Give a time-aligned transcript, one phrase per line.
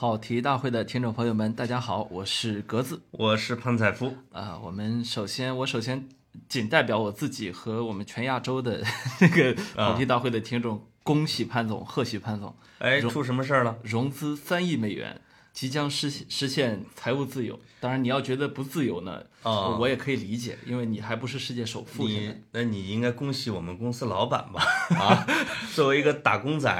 [0.00, 4.14] 跑题大会的听众朋友们，大家好，我是格子，我是潘采夫。
[4.30, 6.08] 啊，我们首先，我首先
[6.48, 8.80] 仅代表我自己和我们全亚洲的
[9.20, 13.76] 那个跑题大会的听众，恭喜潘总，贺喜潘总，哎，出什么事儿了？
[13.82, 15.20] 融资三亿美元，
[15.52, 17.58] 即将实实现财务自由。
[17.80, 22.06] 当然，你要觉得不自由呢，哦我也可以理解，因为你还不是世界首富。
[22.06, 24.62] 你那你应该恭喜我们公司老板吧？
[24.96, 25.26] 啊，
[25.74, 26.70] 作为一个打工仔，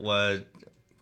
[0.00, 0.36] 我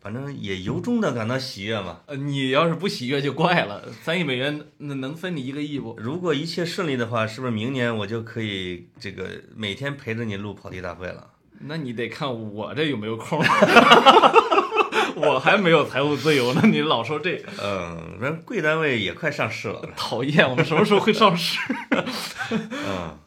[0.07, 1.99] 反正也由衷的感到喜悦嘛。
[2.07, 5.97] 呃，你要是不喜悦就怪了，三亿美元那能分你一个亿不？
[5.99, 11.27] 如果一切顺利的话，是不是明年我就可以这个每天陪着你录跑题大会了？
[11.59, 13.43] 那你得看我这有没有空。
[15.17, 19.83] 我还没有财务自由呢，你老说这个嗯，反正贵单位也快上市了。
[19.99, 20.49] 讨厌。
[20.49, 21.59] 我们什么时候会上市？
[22.71, 23.19] 嗯，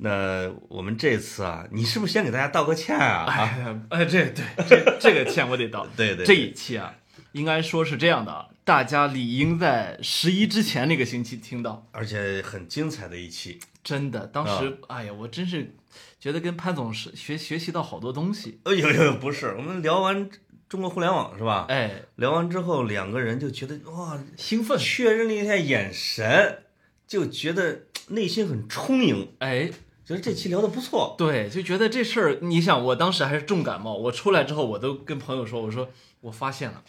[0.00, 3.24] 那我们这次啊，你是不是先给大家道个歉啊？
[3.24, 5.86] 啊，哎呀，哎，这对这这个歉我得道。
[5.96, 6.94] 对对，这一期啊，
[7.32, 11.86] 应该说是这样的啊，大家理应在十一之前那个星期听到。
[11.90, 13.58] 而且很精彩的一期。
[13.82, 15.74] 真的，当时、啊哎呀，我真是
[16.20, 18.60] 觉得跟潘总是学学习到好多东西。
[18.64, 20.30] 哎呦呦，不是，我们聊完
[20.68, 21.66] 中国互联网是吧？
[21.68, 24.78] 哎，聊完之后，两个人就觉得哇，兴奋。
[24.78, 26.62] 确认了一下眼神，
[27.06, 29.70] 就觉得内心很充盈，哎，
[30.08, 31.14] 觉得这期聊的不错。
[31.18, 35.90] 对，就觉得这事儿，你想，我当时还是重感冒，我出来之后，我都跟朋友说，我说
[36.22, 36.82] 我发现了，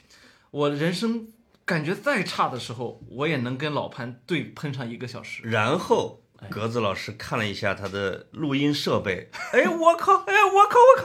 [0.51, 1.27] 我人生
[1.65, 5.43] 感觉再差的时候，我也能跟老潘对喷上一个小时。
[5.43, 10.95] 然后格子老师看了一下他的录音设备，哎，我靠，哎，我靠，我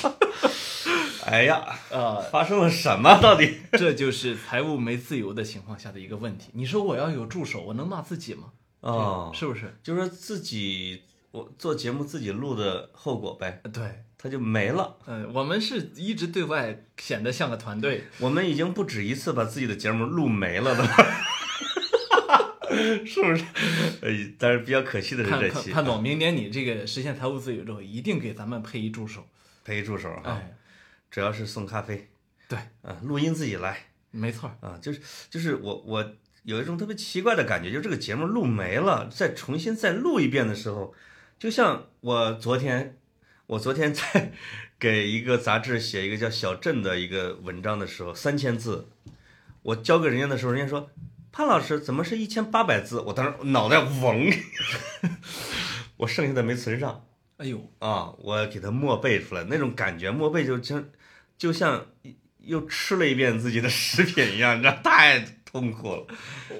[0.00, 0.28] 靠，
[1.30, 3.20] 哎呀，呃，发生了什么？
[3.20, 3.58] 到底？
[3.76, 6.48] 这就是财务没自由的情况下的一个问题。
[6.54, 8.44] 你说我要有助手，我能骂自己吗？
[8.80, 9.76] 哦，是不是？
[9.82, 14.98] 就是自己我做节目自己录的后果呗，对，它就没了。
[15.06, 18.04] 嗯、我们是一直对外显得像个团队。
[18.18, 20.84] 我们已经不止一次把自己的节目录没了的，
[23.06, 23.44] 是不是？
[24.02, 29.26] 呃，但是比较可惜的是潘这期潘潘总，明年你这个实现财务自由之后，一定给咱们配一助手。
[29.64, 30.54] 配一助手哈，哎，
[31.10, 32.10] 主要是送咖啡，
[32.46, 34.68] 对，啊，录音自己来没错儿。
[34.68, 35.00] 啊，就是
[35.30, 40.92] 就是我我有一种特别奇怪的感觉，就是这个节目录没了，再重新再录一遍的时候，
[41.42, 42.96] 就像我昨天
[43.48, 44.30] 我昨天在
[44.78, 48.86] 给一个杂志写一个叫小镇的一个文章的时候，三千字，
[49.62, 50.88] 我交给人家的时候，人家说
[51.32, 53.00] 潘老师怎么是一千八百字？
[53.00, 54.32] 我当时脑袋嗡，
[55.98, 57.04] 我剩下的没存上
[57.38, 60.92] 哎呦，啊，我给他默背出来，那种感觉默背就真
[61.36, 61.88] 就像
[62.38, 66.06] 又吃了一遍自己的食品一样，你知道太痛苦了。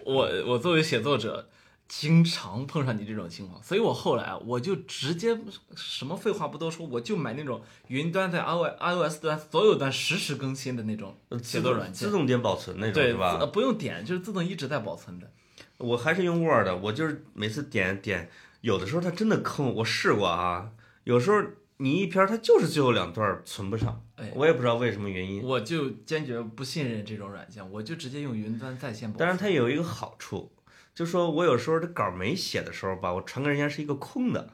[0.04, 1.48] 我我作为写作者，
[1.94, 5.38] 经常碰上你这种情况，所以我后来啊，我就直接
[5.76, 13.46] 什么废话不多说，我就买那种云端在 iOS iOS 端所有端实时更新的那种写作软件自，动点保存那种对，吧呃？
[13.48, 15.30] 不用点，就是自动一直在保存着。
[15.76, 18.30] 我还是用 Word，我就是每次点点，
[18.62, 20.70] 有的时候它真的坑我，试过啊，
[21.04, 21.42] 有时候
[21.76, 25.42] 你一篇它就是最后两段存不上，哎我也不知道为什么原因。
[25.42, 29.18] 我就坚决不信任这种软件，我就直接用云端在线保存。
[29.18, 30.50] 当然它有一个好处，
[30.94, 34.50] 就说我有时候这稿没写的时候吧，我传给人家是一个空的，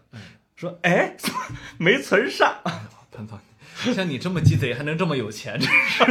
[0.56, 1.16] 说哎
[1.78, 2.60] 没存上，
[3.10, 3.38] 潘总，
[3.94, 5.68] 像你这么鸡贼，还能这么有钱，真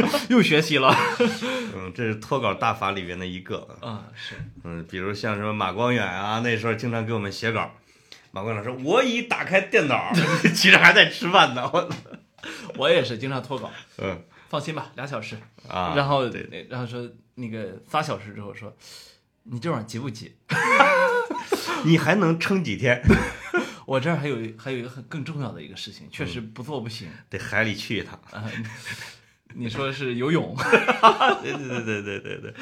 [0.08, 0.94] 是又学习了。
[1.74, 4.34] 嗯，这是脱稿大法里边的一个，啊，是
[4.64, 7.70] 嗯，比如像什么马光远啊，那时候经常给我们写稿。
[8.30, 10.12] 马光远说：“我已打开电脑，
[10.54, 11.68] 其实还在吃饭呢。
[11.72, 11.88] 我”
[12.76, 15.36] 我也是经常脱稿，嗯放心吧，俩小时。
[15.66, 18.74] 啊，然后对，那然后说那个仨小时之后说，
[19.50, 20.32] 你这玩意儿急不急？
[21.84, 23.02] 你还能撑几天？
[23.86, 28.20] 我这儿还有还有一个很更重要的一个事情，确实不做不行得海里去一趟。
[28.30, 28.44] 啊。
[29.54, 30.54] 你说是游泳？
[31.42, 32.54] 对对对对对对对，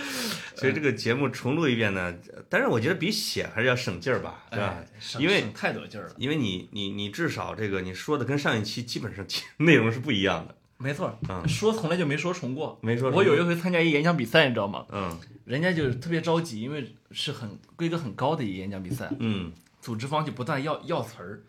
[0.54, 2.14] 所以这个节目重录一遍呢，
[2.48, 4.76] 但是我觉得比写还是要省劲儿吧，对吧？
[4.78, 4.86] 哎
[5.18, 6.14] 因为省太多劲儿了。
[6.16, 9.26] 因为你你你至少这个你说的跟上一期基本上
[9.56, 12.78] 内容是不一样的，没错，嗯说从来就没说重过。
[12.82, 14.84] 没说我有一回参加一演讲比赛，你知道吗？
[14.90, 21.40] 嗯人家就是特别着急，因为是很规格很高的一个演讲比赛，嗯组织方就不断要要词儿，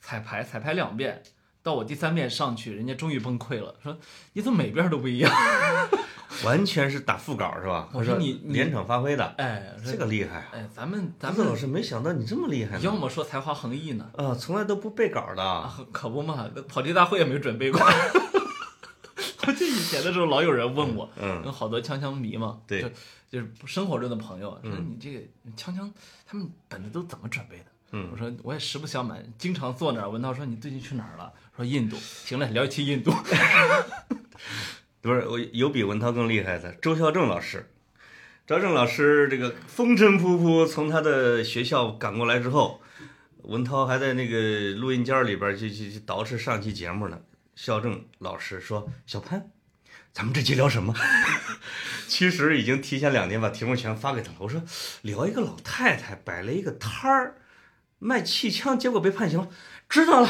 [0.00, 1.22] 彩排彩排两遍，
[1.62, 3.96] 到我第三遍上去，人家终于崩溃了，说
[4.32, 5.30] 你怎么每遍都不一样？
[6.42, 7.88] 完全是打副稿是吧？
[7.92, 10.48] 我说你你连场发挥的，哎，这个厉害啊！
[10.54, 12.80] 哎，咱们咱咱们老师没想到你这么厉害呢。
[12.82, 15.42] 要么说才华横溢呢，啊，从来都不背稿的。
[15.42, 17.80] 啊，可不嘛，跑题大会也没准备过。
[19.46, 22.88] 我记得以前的时候，老有人问我，嗯有好多锵锵迷嘛，对就
[23.30, 25.20] 就是生活中的朋友说嗯你这个
[25.56, 25.90] 锵锵
[26.26, 27.64] 他们本子都怎么准备的？
[27.92, 30.10] 嗯我说我也实不相瞒，经常坐那儿。
[30.10, 31.32] 文涛说你最近去哪儿了？
[31.54, 31.96] 说印度。
[31.96, 33.12] 行了，聊一期印度。
[35.00, 37.70] 不是，我有比文涛更厉害的，周孝正老师。
[38.46, 42.80] 周孝正老师这个风尘仆仆从他的学校赶过来之后，
[43.42, 47.20] 文涛还在那个录音间里边就就就捯饬上期节目呢。
[47.56, 49.50] 孝正老师说：“小潘，
[50.12, 50.94] 咱们这期聊什么？”
[52.08, 54.36] 其实已经提前两天把题目全发给他了。
[54.40, 54.62] 我说
[55.02, 57.36] 聊一个老太太摆了一个摊儿
[57.98, 59.48] 卖气枪，结果被判刑了。
[59.88, 60.28] 知道了，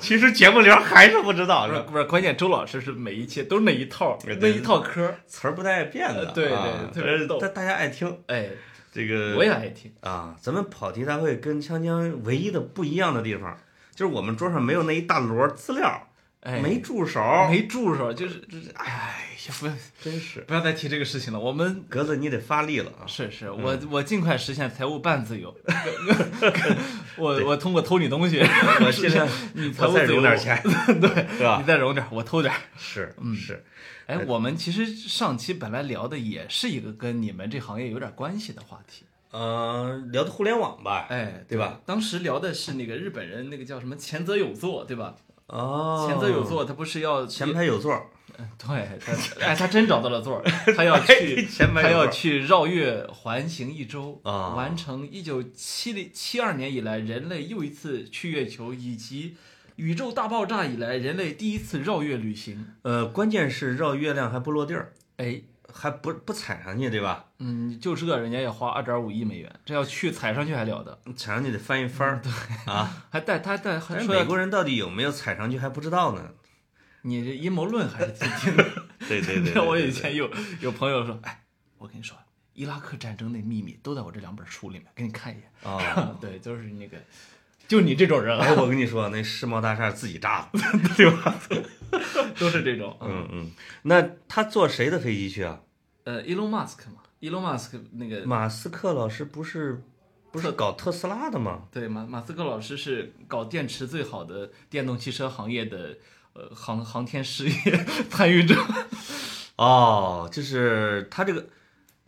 [0.00, 5.14] 其实节目里还是不知道，是不是不是，关键周老师是每一期都是那一套那一套嗑。
[5.26, 8.50] 词儿不带变的，对对啊特别逗但大家爱听哎，
[8.92, 9.36] 这个。
[9.36, 9.92] 我也爱听。
[10.00, 13.56] 啊，咱们跑题大会跟锵锵唯一的不一样的地方，
[13.94, 16.08] 就是我们桌上没有那一大摞资料，
[16.48, 18.86] 哎，没助手，没助手，就是就是，哎
[19.46, 19.68] 呀，不
[20.02, 21.38] 真是不要再提这个事情了。
[21.38, 23.04] 我们格子，你得发力了啊！
[23.06, 25.54] 是是，嗯我我尽快实现财务半自由。
[27.18, 30.58] 我我通过偷你东西，我现在你财务自由融点钱，
[30.98, 31.66] 对，是吧你？
[31.66, 32.54] 再融点，我偷点。
[32.78, 33.62] 是嗯是，
[34.06, 39.04] 哎，我们其实上期本来聊的也是一个跟你们这行业有点关系的话题。
[39.32, 41.78] 呃，聊的互联网吧，哎，对吧？
[41.84, 45.14] 当时聊的是那个日本人那个叫什么前泽有作，对吧？
[45.48, 48.06] 哦，前座有座，他不是要前排有座儿，
[48.58, 49.12] 对，他
[49.44, 50.44] 哎，他真找到了座儿，
[50.76, 54.54] 他要去， 前排他要去绕月环行一周，啊。
[54.54, 59.36] 完成一九七零七二年以来人类又一次去月球，以及
[59.76, 62.66] 宇宙大爆炸以来人类第一次绕月旅行。
[62.82, 65.40] 呃，关键是绕月亮还不落地儿，哎，
[65.72, 67.24] 还不不踩上去，对吧？
[67.38, 70.98] 嗯，就这人家也花二点五亿美元，这要去踩上去还了得？
[71.14, 72.22] 踩上去得翻一番儿
[72.72, 73.06] 啊！
[73.10, 76.30] 还带他带还但美国人到底有没有踩上去还不知道呢。
[77.02, 78.64] 你这阴谋论还是挺挺 的。
[79.08, 80.28] 对对对，像 我以前有
[80.60, 81.44] 有朋友说，哎，
[81.78, 82.16] 我跟你说，
[82.54, 85.72] 伊拉克战争的秘密都在我这两本书里面，给你看一眼。
[85.72, 86.16] 啊。
[86.20, 86.98] 对，就是那个，
[87.68, 90.58] 就你这种人哎，啊，我跟你说，那世贸大厦自己炸的，
[90.96, 91.38] 对吧？
[92.38, 92.96] 都是这种。
[93.00, 93.50] 嗯，嗯嗯。
[93.82, 95.60] 那他坐谁的飞机去啊？
[96.04, 99.82] 呃，Elon Musk 嘛，Elon Musk 那个马斯克老师不是
[100.32, 101.64] 不是搞特斯拉的吗？
[101.70, 105.96] 对马马斯克老师是搞电池最好的电动汽车行业的
[106.32, 108.56] 呃航航天事业 参与者。
[109.56, 111.46] 哦，就是他这个，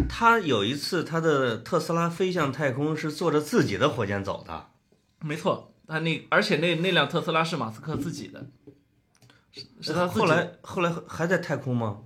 [0.09, 4.69] 他有一次他的特斯拉飞向太空是坐着自己的火箭走的。
[5.23, 8.47] 没错，他那而且那那辆特斯拉是马斯克自己的，
[9.53, 12.03] 是是他后来后来还在太空吗？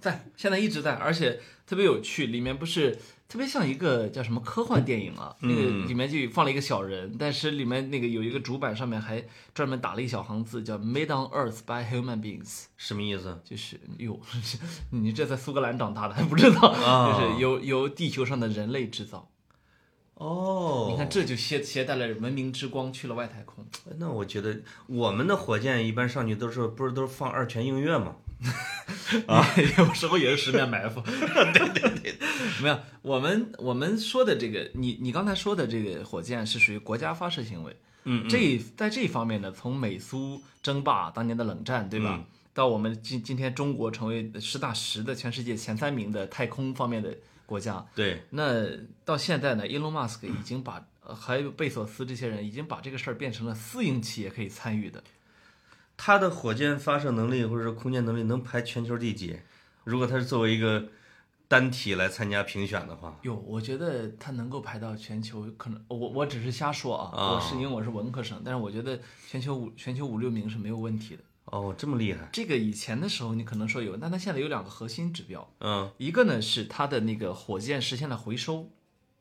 [0.00, 2.98] 在，现在一直在，而且特别有趣，里面不是
[3.28, 9.24] 特别像一个叫什么科幻电影啊，那个嗯里面就放了一个小人，但是里面那个有一个主板上面还
[9.54, 13.40] 专门打了一小行字，叫 “Made on Earth by Human Beings”，什么意思？
[13.44, 14.20] 就是哟，
[14.90, 19.31] 你这在苏格兰长大的还不知道，啊就是由由地球上的人类制造。
[20.22, 23.64] 哦，你看，这就携携带了文明之光去了外太空。
[23.98, 28.14] 那我觉得我们的火箭一般上去都是不是都是放二泉映月吗？
[29.26, 29.44] 啊，
[29.78, 31.00] 有时候也是十面埋伏。
[31.52, 32.14] 对对对，
[32.62, 37.76] 没有，我们我们说的这个，你你刚才说的这个火箭是属于国家发射行为。
[38.04, 42.16] 嗯这在这一方面呢，从美苏争霸当年的冷战，对吧？
[42.18, 47.16] 嗯到我们今今天中国成为实打实的全世界前三名的太空方面的
[47.52, 48.64] 国家，对，那
[49.04, 55.04] 到现在呢，伊隆马斯克已经把呃还有贝索斯这些人已经把这个事儿变成了私营企业可以参与的。
[55.98, 59.38] 他的火箭发射能力或者说空间能力能排全球第几？
[59.84, 60.88] 如果他是作为一个
[61.46, 71.22] 单体来参加评选的话，哟，我觉得他能够排到全球，可能我我只是瞎说啊，啊我是因为我是文科生，但是我觉得全球五全球五六名是没有问题的。
[71.44, 75.90] 哦，这么厉害，这个以前的时候你可能说有，但它现在有两个核心指标，嗯。
[75.98, 78.70] 一个呢是它的那个火箭实现了回收，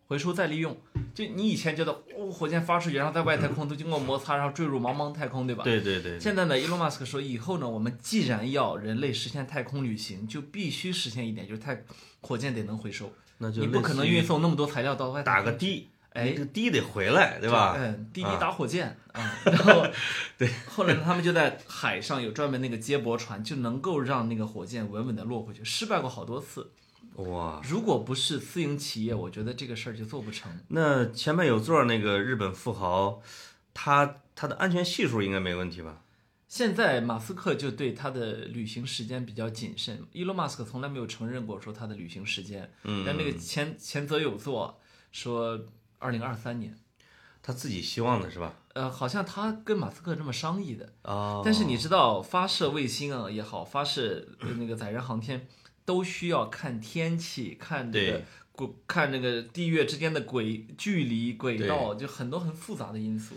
[0.07, 0.77] 回收再利用。
[1.13, 5.63] 就你以前觉得哦，火箭发出去，然后在外太空都经过摩擦，然后坠入茫茫太空，对吧？
[5.63, 11.83] 对对对，现在呢，伊隆马斯克说，以后呢，我们既然要人类实现太空旅行，就必须实现一点，就是太
[12.21, 13.61] 火箭得能回收，那就。
[13.61, 17.75] 你不可能运送那么多材料到外太空打个的，哎这个滴得回来，对吧？
[17.77, 19.85] 嗯，滴滴啊打火箭啊， 然后
[20.37, 26.71] 对，后来，他们就在海上有专门那个接驳船，就能够让那个火箭稳稳的落回去，失败过好多次。
[27.15, 30.51] 哇，如果不是私营企业，我觉得这个事儿就做不成。
[30.69, 33.21] 那前面有座那个日本富豪，
[33.73, 36.01] 他他的安全系数应该没问题吧？
[36.47, 44.79] 现在马斯克就对他的旅行时间比较谨慎，伊隆马斯克从来没有承认过说他的旅行时间，嗯，但那个前前泽有座
[45.13, 45.59] 说
[46.01, 46.75] 二零二三年，
[47.41, 48.55] 他自己希望的是吧？
[48.73, 50.93] 呃，好像他跟马斯克这么商议的。
[51.03, 55.47] 哦，但是你知道，发射卫星啊也好，发射呃那个载人航天，
[55.85, 58.21] 都需要看天气，看这个
[58.53, 63.35] 轨，看那个地月之间的轨距离、轨道，就很多很复杂的因素。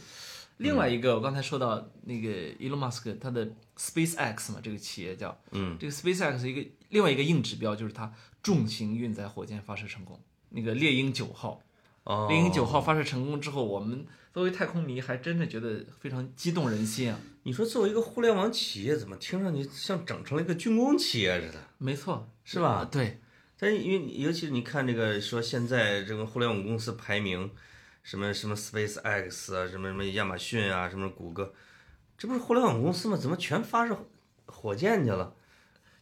[0.58, 2.28] 另外一个，我刚才说到那个
[2.60, 3.44] Elon Musk，他的
[3.76, 10.20] SpaceX 嘛，这个企业叫，嗯，这个 SpaceX 一个另外一个硬指标就是它重型运载火箭发射成功。
[10.50, 11.60] 那个猎鹰九号，
[12.04, 17.18] 哦，猎鹰九号发射成功之后，我们作为太空迷还真的觉得非常激动人心啊。
[17.44, 21.58] 你说作为一个互联网企业，怎么听上去像整成了一个军工企业似的？
[21.78, 23.20] 没错，是吧呃对，
[23.58, 27.50] 但是因为尤其是你看这个说现在这个互联网公司排名，
[28.02, 31.52] 什么什么 SpaceX 啊，什么什么亚马逊啊，什么谷歌，
[32.18, 33.16] 这不是互联网公司吗？
[33.16, 33.96] 怎么全发射
[34.46, 35.34] 火箭去了？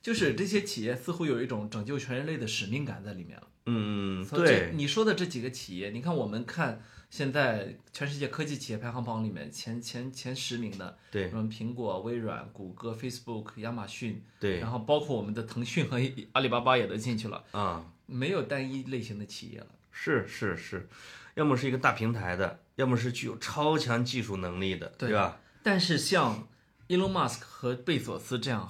[0.03, 3.49] 就是这些企业似乎有一种拯救全人类的使命感在里面了。
[3.67, 16.01] 嗯，对，你说的这几个企业，你看我们看现在全世界科技企业排行榜里面前前前十名的，对什么苹果、微软、谷歌、Facebook、亚马逊，对然后包括我们的腾讯和
[16.33, 19.69] 阿里巴巴也都进去了，啊，没有单一类型的企业了。
[19.93, 20.89] 是是是，
[21.35, 25.41] 要么是一个大平台的，要么是具有超强技术能力的，对对吧？
[25.63, 26.49] 但是像
[26.89, 28.69] Elon Musk 和贝索斯这样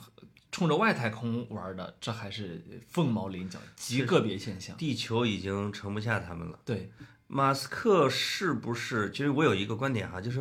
[0.53, 4.77] 冲着外太空玩的，这还是凤毛麟角，极个别现象。
[4.77, 6.61] 地球已经盛不下他们了。
[6.65, 6.93] 对，
[7.27, 9.11] 马斯克是不是？
[9.11, 10.41] 其实我有一个观点哈，就是，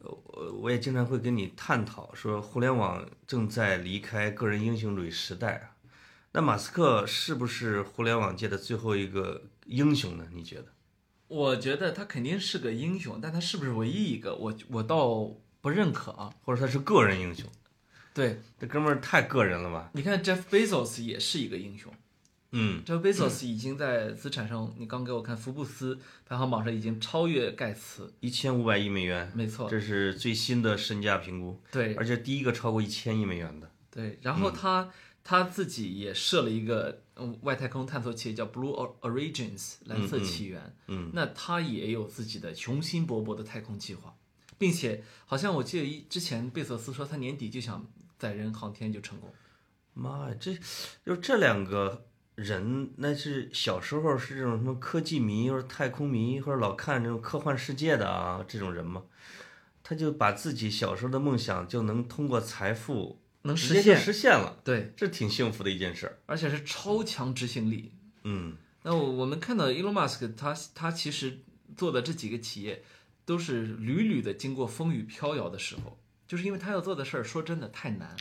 [0.00, 5.74] 呃我我也经常会跟你探讨说，互联网正在离开个人英雄主义时代啊。
[6.30, 10.28] 那马斯克是不是互联网界的最后一个英雄呢？
[10.32, 10.66] 你觉得？
[11.26, 15.28] 我觉得他肯定是个英雄，但他是不是唯一一个，我我倒
[15.60, 16.32] 不认可啊。
[16.44, 17.50] 或者他是个人英雄？
[18.18, 19.90] 对，这哥们儿太个人了吧？
[19.94, 21.92] 你看 Jeff Bezos 也是一个英雄。
[22.50, 25.96] 嗯，，Jeff Bezos 已经在资产上，你刚给我看福布斯
[26.26, 31.94] 排行榜上已经超越盖茨，一千五百亿美元，没错，这是最新的身价评估，对。
[31.94, 33.70] 而且第一个超过一千亿美元的。
[33.88, 34.90] 对，然后他、
[35.22, 44.16] 他自己也设了一个嗯外太空探索企业叫 Blue Origins 蓝色起源，嗯，那他也有自己的雄心勃勃的太空计划，
[44.58, 47.86] 并且好像我记得一之前贝索斯说他年底就想
[48.18, 49.32] 载人航天就成功。
[49.94, 50.56] 妈呀，这
[51.04, 59.04] 就这两个人，那是小时候是这种什么科技迷，或者太空迷，或者老看这种科幻世界的啊，这种人吗？
[59.82, 66.18] 他就把自己小时候的梦想就能通过财富能实现，实现了，对，这挺幸福的一件事儿。
[66.26, 67.94] 而且是超强执行力。
[68.24, 71.38] 嗯，那我我们看到 Elon Musk 他他其实
[71.76, 72.84] 做的这几个企业，
[73.24, 75.98] 都是屡屡的经过风雨飘摇的时候，
[76.28, 78.14] 就是因为他要做的事儿，说真的太难。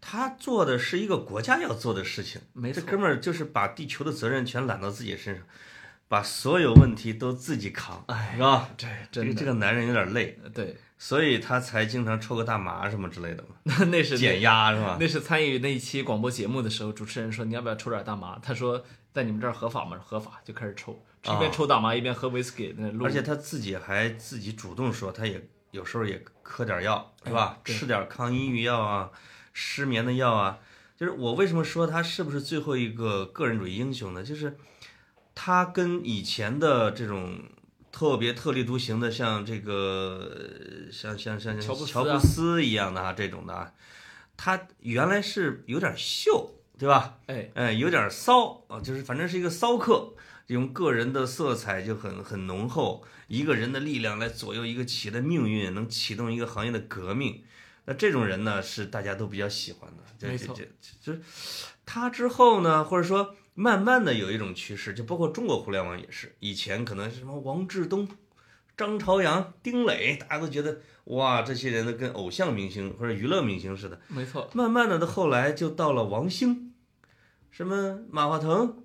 [0.00, 5.44] 他做的是一个国家要做的事情，没错这哥们儿就是把地球的责任全揽到自己身上，
[6.08, 8.70] 把所有问题都自己扛，哎是吧？
[8.78, 14.96] 这这个真的这个男人有点累，对，所以他才经常抽个大麻什么之类的嘛， 那那是减压是吧？
[14.98, 18.38] 那是参与那一期广播节目的时候，主持人说你要不要抽点大麻？
[18.38, 19.98] 他说在你们这儿合法吗？
[20.02, 23.04] 合法，就开始抽，一边抽大麻一边喝威士忌，那。
[23.04, 27.58] 而且他自己还自己主动说，他也有时候也嗑点药，是吧？
[27.64, 29.10] 吃点抗抑郁药啊，
[29.52, 30.58] 失眠的药啊。
[30.96, 34.22] 就是我为什么说他是不是最后一个个人主义英雄呢？
[34.22, 34.56] 就是
[35.34, 37.38] 他跟以前的这种
[37.90, 40.30] 特别特立独行的，像这个
[40.86, 43.72] 呃像像像乔布斯啊乔布斯一样的啊，这种的啊，
[44.36, 47.18] 他原来是有点秀，对吧？
[47.26, 50.12] 哎，哎，有点骚啊，就是反正是一个骚客，
[50.54, 57.44] 用个人的色彩就很很浓厚，一个人的力量来左右一个企业的命运，能启动一个行业的革命。
[57.84, 60.02] 那这种人呢，是大家都比较喜欢的。
[60.18, 61.20] 这没错这这就是
[61.86, 68.08] 他之后呢，或者说慢慢的有一种趋势，就包括中国互联网也是，以前可能是什么王志东、
[68.76, 74.00] 张朝阳、丁磊，大家都觉得哇，这些人都跟偶像明星或者娱乐明星似的。
[74.08, 76.72] 没错，慢慢的，到后来就到了王兴，
[77.52, 78.82] 什么马化腾，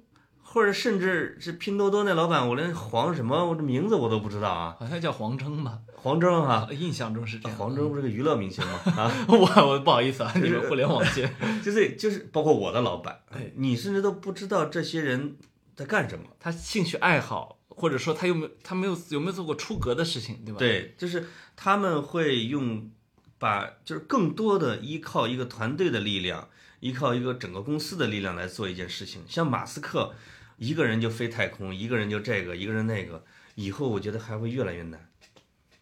[0.55, 7.57] 或者甚至是拼多多那老板，我连黄什么我这名字我都不知道啊，好像叫黄峥吧，黄峥哈、 印象中是这样。
[7.57, 8.79] 黄峥不是个娱乐明星吗？
[8.95, 11.29] 啊， 我我不好意思啊，你们互联网界，
[11.61, 15.35] 就是就是包括我的老板哎，你甚至都不知道这些人
[15.75, 16.23] 在干什么。
[16.39, 22.89] 他兴趣爱好，或者说他有没有他没有有没有做过出格的事情，对吧？，对，就是他们会用
[23.37, 26.47] 把就是更多的依靠一个团队的力量，
[26.79, 29.21] 依靠一个整个公司的力量来做一件事情。
[29.27, 30.13] 像马斯克，
[30.57, 33.23] 一个人就飞太空，一个人就这个，一个人那个，
[33.55, 35.09] 以后我觉得还会越来越难。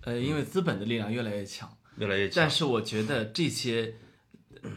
[0.01, 1.71] 呃，因为资本的力量越来越强。
[1.97, 2.41] 越来越强。
[2.41, 3.95] 但是我觉得这些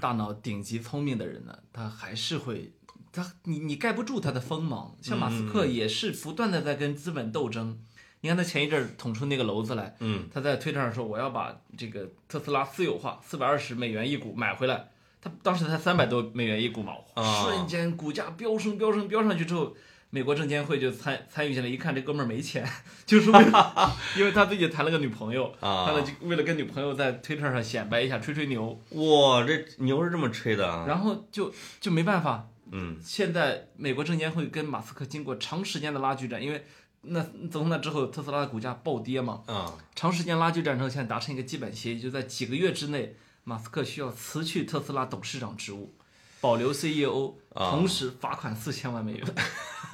[0.00, 2.72] 大脑顶级聪明的人呢，他还是会，
[3.12, 4.96] 他你你盖不住他的锋芒。
[5.00, 7.80] 像马斯克也是不断的在跟资本斗争。
[8.20, 14.90] 你看他前一阵儿捅出那个篓子来，嗯，他在推特上说我要把这个特斯拉私有化，四百二十美元一股买回来。
[15.26, 19.74] 他当时才三百多美元一股嘛，啊瞬间股价飙升飙升飙上去之后。
[20.08, 22.66] 美国证监会就参参与进来，一看这哥们儿没钱，
[23.04, 30.84] 就是为了， 因为他最近谈了个女朋友，啊他了就为了跟女朋友在推特上显摆一下，吹吹牛，哇，这牛是这么吹的啊！
[30.86, 32.48] 然后就就没办法。
[32.70, 36.64] 嗯现在美国证监会跟马斯克经过长时间的拉锯战，因为
[37.02, 43.16] 那从那之后特斯拉的股价暴跌嘛，啊，长时间拉锯战之后，现在达成一个基本协议，就在几个月之内，
[43.48, 45.94] 马斯克需要辞去特斯拉董事长职务，
[46.42, 49.24] 保留 CEO，啊同时罚款四千万美元。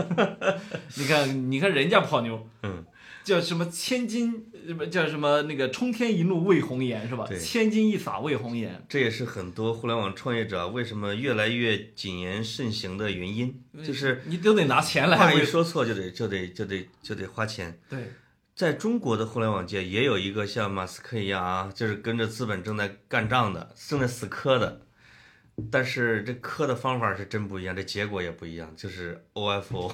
[0.97, 2.83] 你看，你看人家泡妞，嗯，
[3.23, 7.29] 叫什么千金，什么叫什么那个冲天一怒为红颜是吧？
[7.39, 8.83] 千金一洒为红颜。
[8.89, 17.79] 这也是很多互联网创业者为什么越来越谨言慎行的原因，就是你都得拿钱来话一说错就得就得就得就得花钱。
[17.91, 18.11] 对，
[18.63, 24.83] 在中国的互联网界也有一个像马斯克一样啊，就是跟着资本正在干仗的，正在死磕的。
[25.69, 29.93] 但是这磕的方法是真不一样，这结果也不一样，就是 OFO。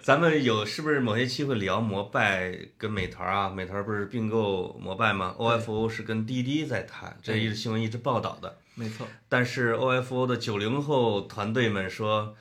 [0.00, 3.50] 咱们有是不是某些期会聊摩拜跟美团啊？
[3.50, 8.56] 美团不是并购摩拜吗？OFO 是跟滴滴在谈，这一直新闻一直报道的。
[8.76, 12.34] 没错，但是 OFO 的九零后团队们说，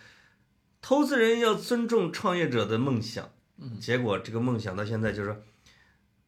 [0.82, 3.30] 投资人要尊重创业者的梦想。
[3.58, 5.42] 嗯结果这个梦想到现在就是说，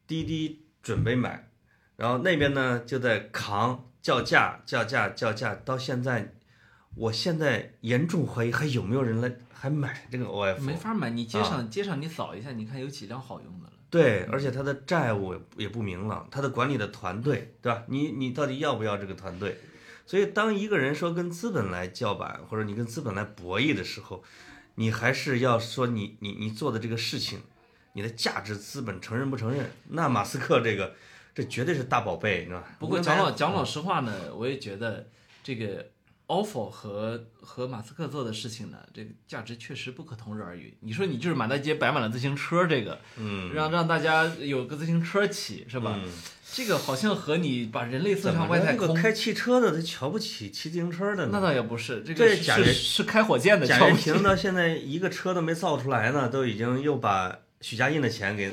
[0.06, 1.50] 滴滴准备买，
[1.96, 6.34] 然后那边呢就在扛叫价、叫价、叫价，到现在，
[6.94, 10.60] 我现在严重怀疑还有没有人来还买这个 OFO。
[10.60, 11.10] 没法买。
[11.10, 13.72] 你街啊上、街上你扫一下，你看有几辆好用的了。
[13.90, 17.82] 对，而且他的债务也不也不明朗，他的管理的团队，对吧？
[17.88, 19.58] 你你到底要不要这个团队？
[20.06, 24.24] 所以，当一个人说跟资本来叫板，或者你跟资本来博弈的时候，
[24.78, 27.40] 你还是要说你你你做的这个事情，
[27.94, 29.68] 你的价值资本承认不承认？
[29.88, 30.94] 那马斯克这个，
[31.34, 32.68] 这绝对是大宝贝，你知道吧？
[32.78, 35.08] 不过讲老讲老实话呢，我也觉得
[35.42, 35.90] 这个
[36.28, 40.76] ofo 和和马斯克做的事情呢，这个价值确实不可同日而语。
[40.80, 45.98] 你说你就是满大街摆满了自行车，这个嗯，让让大家有个自行车骑，是吧？
[46.00, 46.12] 嗯
[46.50, 51.30] 这个好像和你把人类送怎么上外太空，着这个开汽车的他瞧不起骑自行车的呢？
[51.32, 53.78] 那倒也不是，这这个是是是开火箭的，贾。
[53.86, 58.50] 跃亭到现在一个车都没造出来呢，都已经又把许家印的钱给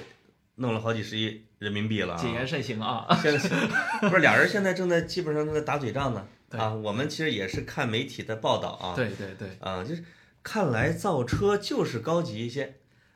[0.56, 2.18] 弄了好几十亿人民币了、啊。
[2.18, 3.08] 谨言慎行啊！
[3.22, 3.50] 现在
[4.08, 6.74] 不是俩人现在正在基本上正在打嘴仗呢啊！
[6.74, 10.04] 我们其实也是看媒体的报道啊，对对对，啊，就是
[10.44, 12.76] 看来造车就是高级一些，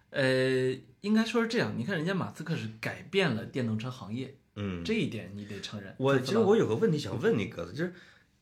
[0.09, 1.73] 呃，应该说是这样。
[1.77, 5.95] 你看人家马斯克是改变了电动车行业，嗯，这一点你得承认。
[5.97, 7.93] 我其实我有个问题想问你鸽子，就是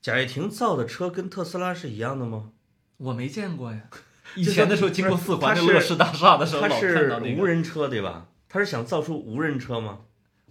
[0.01, 2.49] 贾跃亭造的车跟特斯拉是一样的吗？
[2.97, 3.81] 我没见过呀。
[4.35, 8.27] 以前的时候经过四环乐视大厦的时候，老看它是到那个，无人车对吧？
[8.49, 9.99] 他是想造出无人车吗？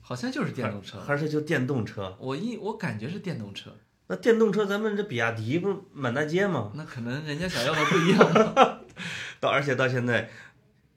[0.00, 1.00] 好像就是电动车。
[1.00, 2.16] 还是就电动车？
[2.20, 3.72] 我一我感觉是电动车，
[4.06, 6.70] 那电动车咱们这比亚迪不是满大街吗？
[6.74, 8.78] 那可能人家想要的不一样。
[9.40, 10.30] 到而且到现在，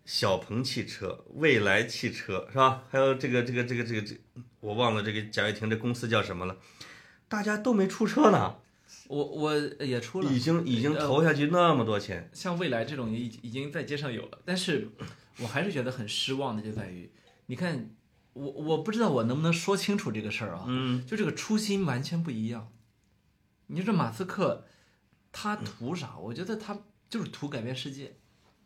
[0.09, 2.83] 小鹏汽车、蔚来汽车是吧？
[2.89, 4.17] 还有这个这个这个这个这，
[4.59, 6.57] 我忘了这个贾跃亭这公司叫什么了，
[7.27, 8.55] 大家都没出车呢，
[9.07, 14.89] 我我也出了，已经已经呃投下去那么多钱，像蔚来这种已已经在街上有了，但是
[15.37, 17.11] 我还是觉得很失望的，就在于，
[17.45, 17.91] 你看，
[18.33, 22.71] 我我不知道我能不能说清楚这个事儿啊，嗯，就这个初心完全不一样。
[23.67, 24.65] 你说这马斯克，
[25.31, 26.17] 他图啥？
[26.17, 28.17] 我觉得他就是图改变世界，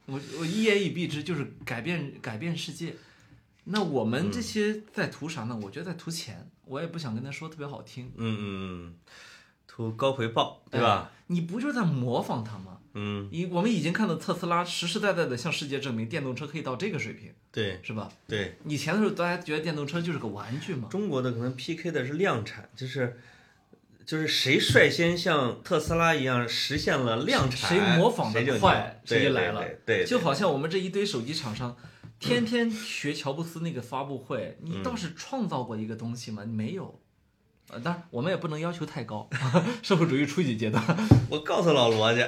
[0.06, 2.96] 我我一言以蔽之就是改变改变世界。
[3.66, 5.58] 那我们这些在图啥呢？
[5.64, 8.44] 我觉得在图钱，我也不想跟他说特别好听，嗯嗯
[8.88, 8.96] 嗯，
[9.66, 11.10] 图高回报对吧？
[11.10, 11.24] 哎？
[11.28, 12.80] 你不就是在模仿他吗？
[12.94, 18.12] 嗯，你我们已经看到特斯拉实实在在的向世界证明电动车可以到这个水平，对是吧？
[18.28, 23.18] 对，以前的时候大家觉得电动车就是个玩具嘛，中国的可能 PK 的是量产，就是。
[24.06, 31.76] 就是谁率先像特斯拉一样实现了量产，谁模仿的就快牛谁就来了对就好像我们这一堆手机厂商，
[32.20, 36.44] 天天学乔布斯那个发布会，嗯你倒是创造过一个东西吗？
[36.46, 37.00] 没有。
[37.70, 39.30] 呃，当然我们也不能要求太高，
[39.82, 40.84] 社会主义初级阶段。
[41.32, 42.22] 我告诉老罗去。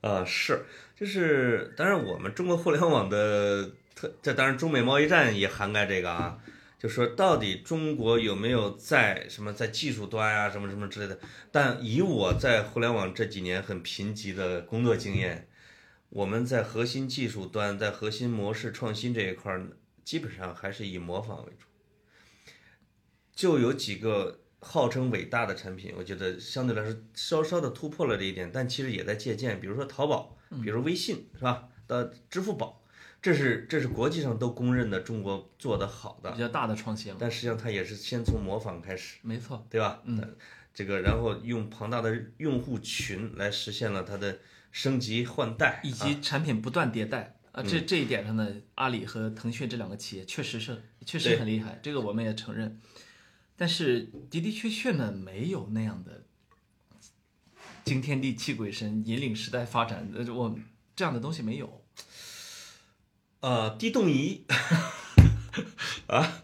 [0.00, 0.64] 啊， 是，
[0.96, 6.38] 就是，当然我们中国互联网的特，这当然中美贸易战也涵盖这个啊，
[6.80, 11.20] 就说到底中国有没有在什么在技术端啊什么什么之类的，
[11.52, 15.46] 但以我在互联网这几年很贫瘠的工作经验，
[16.08, 21.66] 我们在核心技术端，在核心模式创新这一块儿，基本上还是以模仿为主。
[23.34, 31.68] 就有几个号称伟大的产品，我觉得相对来说稍稍的突破了这一点，但其实也在借鉴，比如说淘宝，比如微信，是吧？
[31.86, 32.79] 的支付宝，
[33.22, 40.00] 这是这是国际上都公认的中国做得好的比，较大的创新了，但实际上它也是先从模仿开始，没错，对吧？
[40.04, 40.36] 嗯，
[40.72, 44.38] 这个然后用庞大的用户群来实现了它的
[44.72, 52.80] 升级换代，以啊及产品不断迭代啊，这这一点上呢，阿里和腾讯这两个企业确实是确实很厉害，这个我们也承认。
[53.54, 56.24] 但是的的确确呢，没有那样的
[57.84, 60.58] 惊天地泣鬼神、引领时代发展，呃，我
[60.96, 61.84] 这样的东西没有。
[63.40, 64.44] 呃，地动仪
[66.06, 66.42] 啊，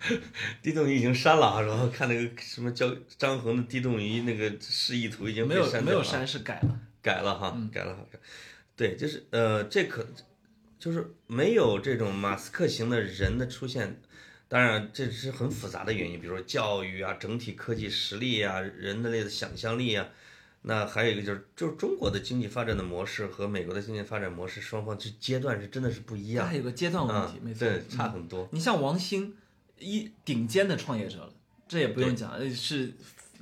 [0.63, 8.03] 地动仪已经删了啊，然后看那个什么叫张衡的地动仪那个示意图已经没有没有删是改了，改了哈，嗯改了哈。
[8.75, 10.07] 对，就是呃，这可
[10.79, 14.01] 就是没有这种马斯克型的人的出现。
[14.49, 20.09] 当然，这是很复杂的原因，比如说教育啊、整体科技实力啊、人的类的想象力啊。
[20.63, 26.57] 那还有一个就是，就是中国的经济发展的模式和美国的经济发展模式，双方这阶段是真的是不一样它还。
[26.57, 28.49] 有个阶段问题，嗯没错，对，差很多。
[28.51, 29.35] 你像王兴，
[29.79, 31.33] 一顶尖的创业者了，
[31.69, 32.95] 这也不用讲，呃是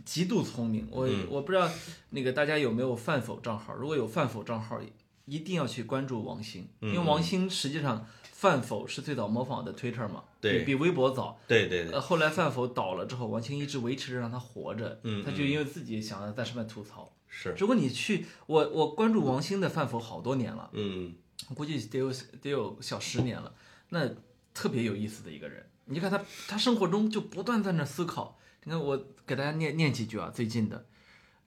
[0.05, 0.87] 极度聪明。
[0.91, 1.71] 我、嗯我不知道
[2.11, 4.79] 那个大家有没有饭否账号，如果有饭否账号，
[5.25, 11.39] 一定要去关注王兴，因为嗯王兴实际上饭否是最早模仿的 Twitter 嘛，对比比微博早。
[11.49, 17.13] 对对对，呃，后来范否倒了之后，王兴一直维持着让他活着，嗯他就因为自己想要在上面吐槽。
[17.29, 20.71] 是，如果你去，我我关注王兴的范否好多年了。
[20.73, 21.15] 嗯
[21.49, 23.53] 我估计得有得有小十年了。
[23.89, 24.09] 那
[24.55, 28.39] 特别有意思的一个人，你看他，他生活中就不断在那思考。
[28.63, 30.87] 你看我给大家念念几句啊，最近的，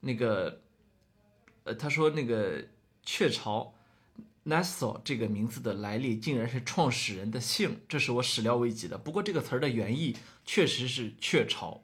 [0.00, 0.60] 那个，
[1.64, 2.62] 呃，他说那个
[3.02, 3.74] 雀巢
[4.48, 8.96] Nestle 这个名字的来历竟然是创始人的姓，这是我始料未及的。
[8.96, 11.82] 不过这个词儿的原意确实是雀巢。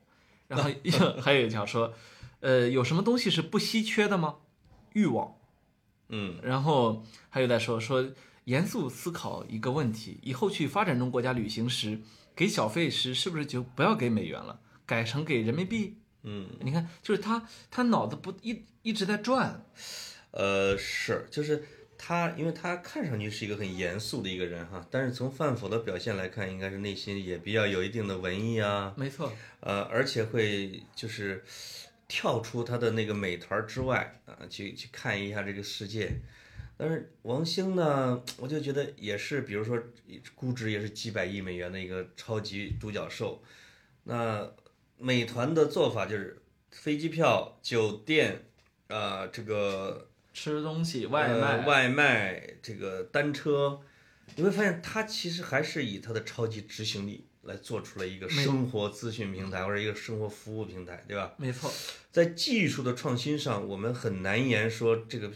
[0.48, 0.70] 然后
[1.20, 1.94] 还有一条说，
[2.40, 4.36] 呃，有什么东西是不稀缺的吗？
[4.92, 5.36] 欲望。
[6.08, 8.12] 嗯然后还有在说说
[8.44, 12.00] 严肃思考一个问题：以后去发展中国家旅行时，
[12.36, 15.96] 给小费时是不是就不要给美元了，改成给人民币？
[16.22, 19.64] 嗯，你看，就是他他脑子不一一直在转，
[20.30, 21.66] 呃，是，就是
[22.06, 31.42] 他，因为他看上去是一个很严肃的一个人哈，但是从范否的表现来看，应该是内心也比较有一定的文艺啊，没错，呃，而且会就是
[32.06, 36.12] 跳出他的那个美团儿之外啊，去去看一下这个世界。
[36.76, 39.82] 但是王兴呢，我就觉得也是，比如说
[40.34, 43.42] 估值也是几百亿美元的一个超级独角兽。
[44.02, 44.52] 那
[44.98, 48.44] 美团的做法就是飞机票、酒店，
[48.88, 53.80] 啊、这个吃东西外卖，呃、外卖这个单车，
[54.34, 61.32] 你会发现它其实还是以它的超级执行力来做出了一个生活资讯平台或者一个生活服务平台，对吧？
[61.38, 61.72] 没错，
[62.10, 65.30] 在技术的创新上，我们很难言说这个，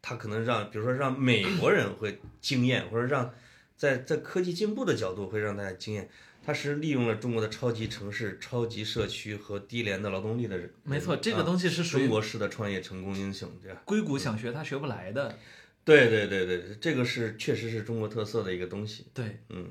[0.00, 3.34] 它可能让，比如说让美国人会惊艳，或者让
[3.76, 6.08] 在在科技进步的角度会让大家惊艳。
[6.42, 10.72] 它是利用了中国的超级城市、超级社区和低廉的劳动力的人。
[10.84, 13.82] 没错，这个啊东西是属于中国式的创业成功英雄，对吧？
[13.84, 15.38] 硅谷想学他学不来的，
[15.84, 19.06] 对对对对，这个是确实是中国特色的一个东西。
[19.12, 19.68] 对，嗯，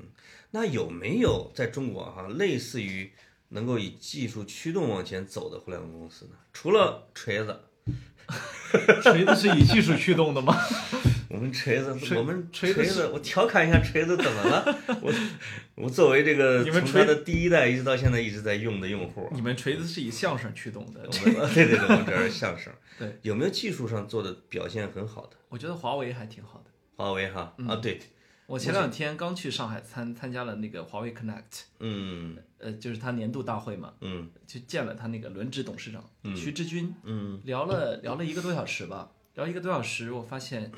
[0.52, 3.10] 那有没有在中国哈、类似于
[3.48, 6.32] 能够以技术驱动往前走的互联网公司呢？
[6.52, 7.60] 除了锤子，
[9.02, 10.56] 锤子是以技术驱动的吗？
[11.30, 14.64] 我们锤子，锤我们锤子子，我调侃一下锤子怎么了？
[15.00, 15.12] 我
[15.76, 21.00] 我作为这个你们锤从它的第一代一直到现在一直在用的用户，你们锤子是以相声驱动的，
[21.54, 22.72] 对对对，我们这是相声。
[22.98, 25.36] 对，有没有技术上做的表现很好的？
[25.48, 26.70] 我觉得华为还挺好的。
[26.96, 27.98] 华为哈嗯啊，对，
[28.46, 36.04] 我前两天刚去上海参参加了那个华为 Connect，嗯呃，就是他年度大会嘛，嗯去见了他那个轮值董事长
[36.36, 40.70] 徐志军，嗯聊了聊了一个多小时吧，聊一个多小时，我发现，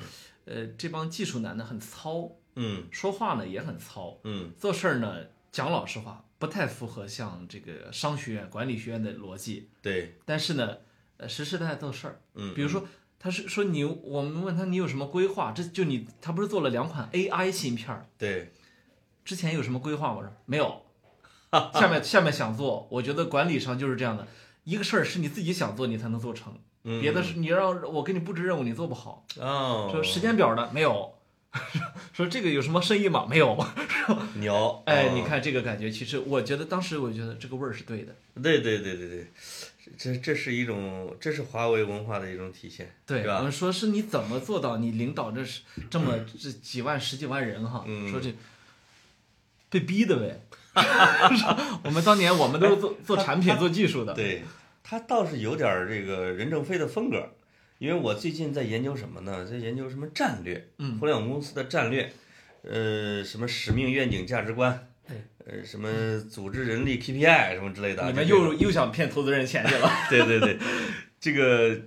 [0.45, 2.87] 呃，这帮技术男呢很糙，嗯。
[2.91, 4.51] 说话呢也很糙，嗯。
[4.59, 5.17] 做事儿呢
[5.51, 10.77] 讲老实话不太符合像这个商学院、管理学院的逻辑，对，但是呢，
[11.17, 12.85] 呃，实实在在做事儿，嗯，比如说。
[13.25, 15.53] 他是说你，我们问他你有什么规划？
[15.53, 18.51] 这就你，他不是做了两款 AI 芯片儿，对，
[19.23, 20.11] 之前有什么规划？
[20.11, 20.81] 我说没有，
[21.73, 24.27] 下面下面想做，我觉得管理上就是这样的，
[24.65, 29.25] 一个事儿是你自己想做，你才能做成，嗯别的是你让我给你布置任务，你做不好。
[29.39, 31.13] 哦，说时间表的没有，
[32.13, 33.25] 说这个有什么深意吗？
[33.29, 33.57] 没有。
[34.35, 38.13] 牛，哎，哦你看这个感觉，其实我觉得当时我觉得这个味儿是对的。
[38.41, 39.27] 对对对对对，
[39.97, 48.33] 这这是一种，这是华为文化的一种体现，对，吧我们说是你怎么做到你领导这是这么这几万十几万人哈，嗯说这
[49.69, 50.41] 被逼的呗，
[51.85, 54.13] 我们当年我们都是做做产品、做技术的。
[54.13, 54.43] 对
[54.83, 57.35] 他倒是有点儿这个任正非的风格，
[57.79, 59.45] 因为我最近在研究什么呢？
[59.45, 62.11] 在研究什么战略，嗯互联网公司的战略，
[62.61, 68.09] 呃，什么使命、愿景、价值观，对，呃，什么组织、人力、KPI 什么之类的啊。
[68.09, 69.89] 你们又又想骗投资人钱去了？
[70.09, 70.59] 对对对，
[71.19, 71.81] 这个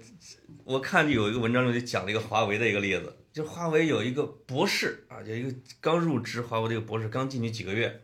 [0.64, 8.00] 我看有一个文章中就讲了一个华为的一个例子，就华为有一个博士啊，有一个刚入职华为的一个博士，刚进去几个月，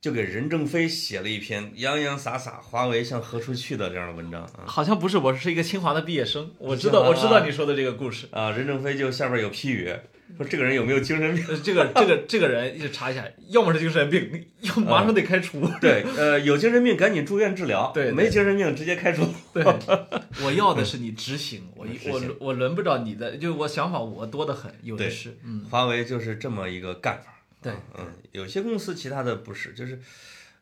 [0.00, 4.64] 就给任正非写了一篇洋洋洒洒华为向何处去的这样的文章啊。
[4.64, 8.26] 好像不是，我是一个清华的毕业生，我知道，我知道你说的这个故事。
[8.30, 9.94] 啊，任正非就下边有批语，
[10.38, 11.44] 说这个人有没有精神病？
[11.46, 15.70] 呃这个这个这个人一查一下，要么是精神病，要么马上得开除。
[15.82, 19.28] 对，呃，有精神病赶紧住院治疗，对对没精神病直接开除。
[19.52, 19.62] 对，
[20.42, 25.36] 我要的是你执行，我我我轮不着你的，就我想法我多得很，有的是。
[25.44, 27.34] 嗯，华为就是这么一个干法。
[27.62, 30.00] 对，嗯，有些公司其他的不是，就是，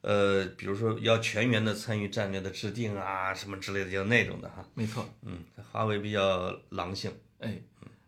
[0.01, 4.67] 呃，比如说要全员的参与战略的制定啊，什么之类的，就那种的哈。
[4.75, 5.09] 没错。
[5.23, 7.61] 嗯，华为比较狼性，哎，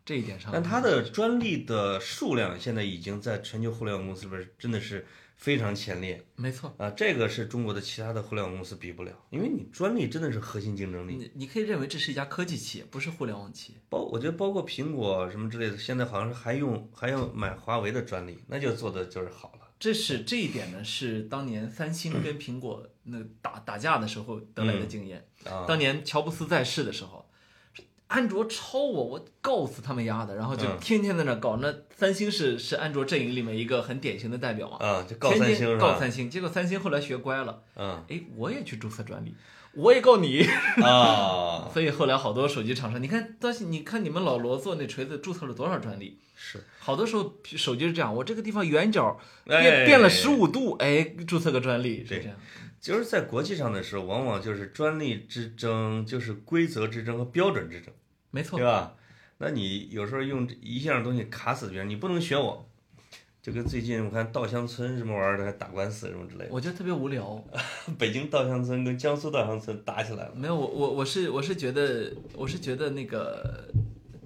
[0.05, 5.07] 这一点上，但它的专利的数量现在已经在全球互联网公司里边真的是
[5.40, 6.74] 非常前列没错。
[6.76, 11.16] 啊，这个是中国的其他的互联网公司比不了，因为你专利真的是核心竞争力。
[11.16, 13.79] 你你可以认为这是一家科技企业，不是互联网企业。
[13.88, 19.68] 包我觉得包括苹果什么之类的，现在好像是还用还要买华为的专利，那就做的就是好了。
[19.79, 25.26] 这是这一点呢，是当年三星跟苹果那打打架的时候得来的经验。
[25.44, 27.29] 啊，当年乔布斯在世的时候，
[28.11, 31.59] 安卓抄我，我告死他们丫的，然后就嗯天天在那搞。
[31.59, 35.79] 那三星是是安卓阵营里面一个很典型的代表嘛，啊，就告三星？
[35.79, 39.33] 告三星，结果三星后来学乖了，嗯哎，我也去注册专利，
[39.75, 40.44] 我也告你。
[40.83, 46.18] 啊， 所以后来好多手机厂商，你看当时你看你们老罗做那锤子注册了多少专利？
[46.35, 52.37] 是，好多时候手机是这样，我这个地方圆角哎变变了十五度，哎，注册个专利是对这样。
[52.81, 57.92] 就是在国际上的时候，往往就是专利之争，就是规则之争和标准之争，
[58.30, 58.94] 没错对，吧？
[59.38, 62.68] 那你有时候用一样东西卡死别人，你不能学我，
[63.42, 67.42] 就跟最近我看稻香村什么玩意儿的还打官司什么之类的，我觉得特别无聊。
[67.98, 70.32] 北京稻香村跟江苏稻香村打起来了。
[70.34, 73.66] 没有，我我我是我是觉得我是觉得那个，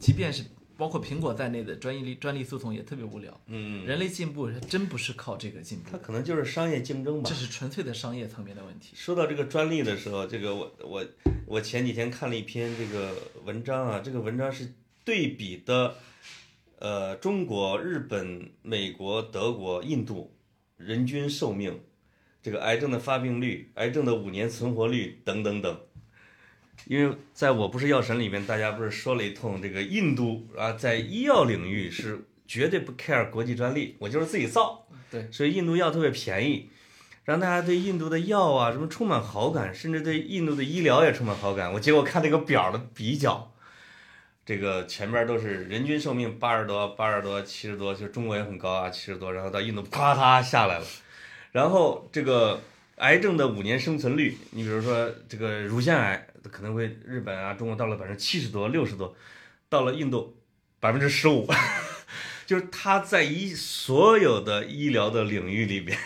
[0.01, 0.45] 即便是
[0.77, 3.41] 包括苹果在内的专利专利诉讼也特别无聊。
[3.47, 7.35] 嗯，人类进步真不是靠这个进步它，可能就是商业竞争吧这。
[7.35, 8.93] 是纯粹的商业层面的问题。
[8.95, 11.05] 说到这个专利的时候，这个我我
[11.47, 14.73] 我前几天看了一篇这个文章啊，这个文章是
[15.05, 15.97] 对比的，
[16.79, 20.35] 呃，中国、日本、美国、德国、印度
[20.77, 21.81] 人均寿命，
[22.43, 25.79] 这个癌症的发病率、癌症的五年存活率等等等。
[26.87, 34.87] 因为在我不是药神里面，大家不是说了一通这个印度啊，在医药领域是绝对不 care 国际专利，我就是自己造。
[35.11, 36.69] 对，所以印度药特别便宜，
[37.25, 41.73] 让大家对印度的药啊什么充满好感，甚至对印度的医疗也充满好感。
[41.73, 43.53] 我结果看那个表的比较，
[44.45, 50.87] 这个前面都是人均寿命八十多、八十多、七十多，就中国也很高啊，七十多，然后到印度啪嗒下来了，
[51.53, 52.61] 然后这个
[52.97, 59.17] 癌症的五年生存率，你比如说这个乳腺癌可能会日本啊、中国到了百分之七十多、六十多，
[59.69, 60.43] 到了印度
[60.81, 61.47] 百分之十五。
[62.47, 65.99] 就是他在一所有的医疗的领域里边，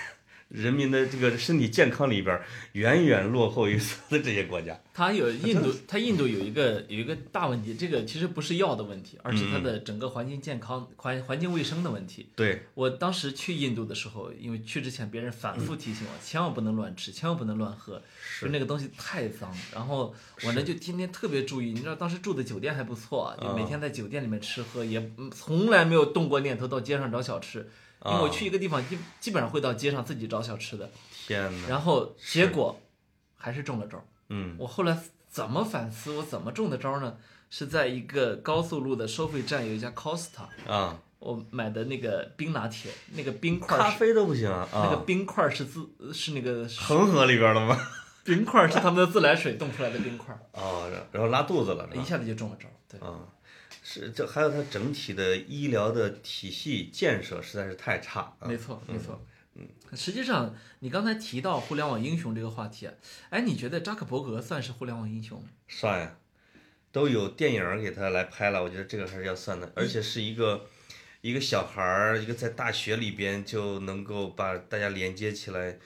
[0.48, 2.40] 人民的这个身体健康里边，
[2.72, 4.78] 远远落后于所有的这些国家。
[4.94, 12.26] 它有印度，它印度有一个有一个大问题，这个其实不是药的问题，而是它的整个环境健康、环环境卫生的问题。
[12.34, 18.02] 对，我当时去印度的时候，因为去之前别人反复提醒我，千万不能乱吃，千万不能乱喝，
[18.40, 19.54] 就那个东西太脏。
[19.72, 27.68] 然后我呢就天天特别注意，你知道当时住的酒店还不错，就每天在酒店里面吃喝，也嗯从来没有动过念头到街上找小吃。
[28.04, 30.88] 因为我去一个地方，基基本上会到街上自己找小吃的。
[31.26, 32.80] 天哪，然后结果
[33.36, 34.04] 还是中了招儿。
[34.30, 37.16] 嗯我后来怎么反思，我怎么中的招儿呢？
[37.50, 47.78] 是在一个高速路的收费站有一家 Costa，啊，我买的那个冰拿铁，那个冰块咖啡都不行啊，那个冰块是自是那个恒河里边的吗？
[48.22, 52.72] 冰块是他们的自来水冻出来的冰块，哦，然然后拉肚子了，一下子就中了招儿。
[52.86, 53.20] 对，啊，
[53.90, 58.46] 是这还有它整体的医疗的体系建设实在是太差啊。
[58.46, 59.24] 没错没错。
[59.54, 62.92] 嗯，实际上你刚才提到互联网英雄这个话题啊，
[63.30, 65.48] 哎，你觉得扎克伯格算是互联网英雄吗？
[65.66, 66.16] 算呀，
[66.92, 70.66] 都有电影儿给他来拍了，我觉得这个还是要算的，而且是一个
[71.22, 75.78] 一个小孩儿，一个在大学里边就能够把大家连接起来，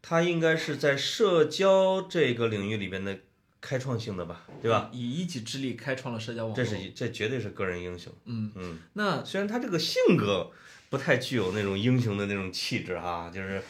[0.00, 3.18] 他应该是在社交这个领域里边的
[3.60, 4.88] 开创性的吧，对吧？
[4.92, 6.56] 以一己之力开创了社交网络。
[6.56, 8.12] 这是这绝对是个人英雄。
[8.24, 10.50] 嗯嗯，那虽然他这个性格
[10.88, 13.62] 不太具有那种英雄的那种气质哈，就是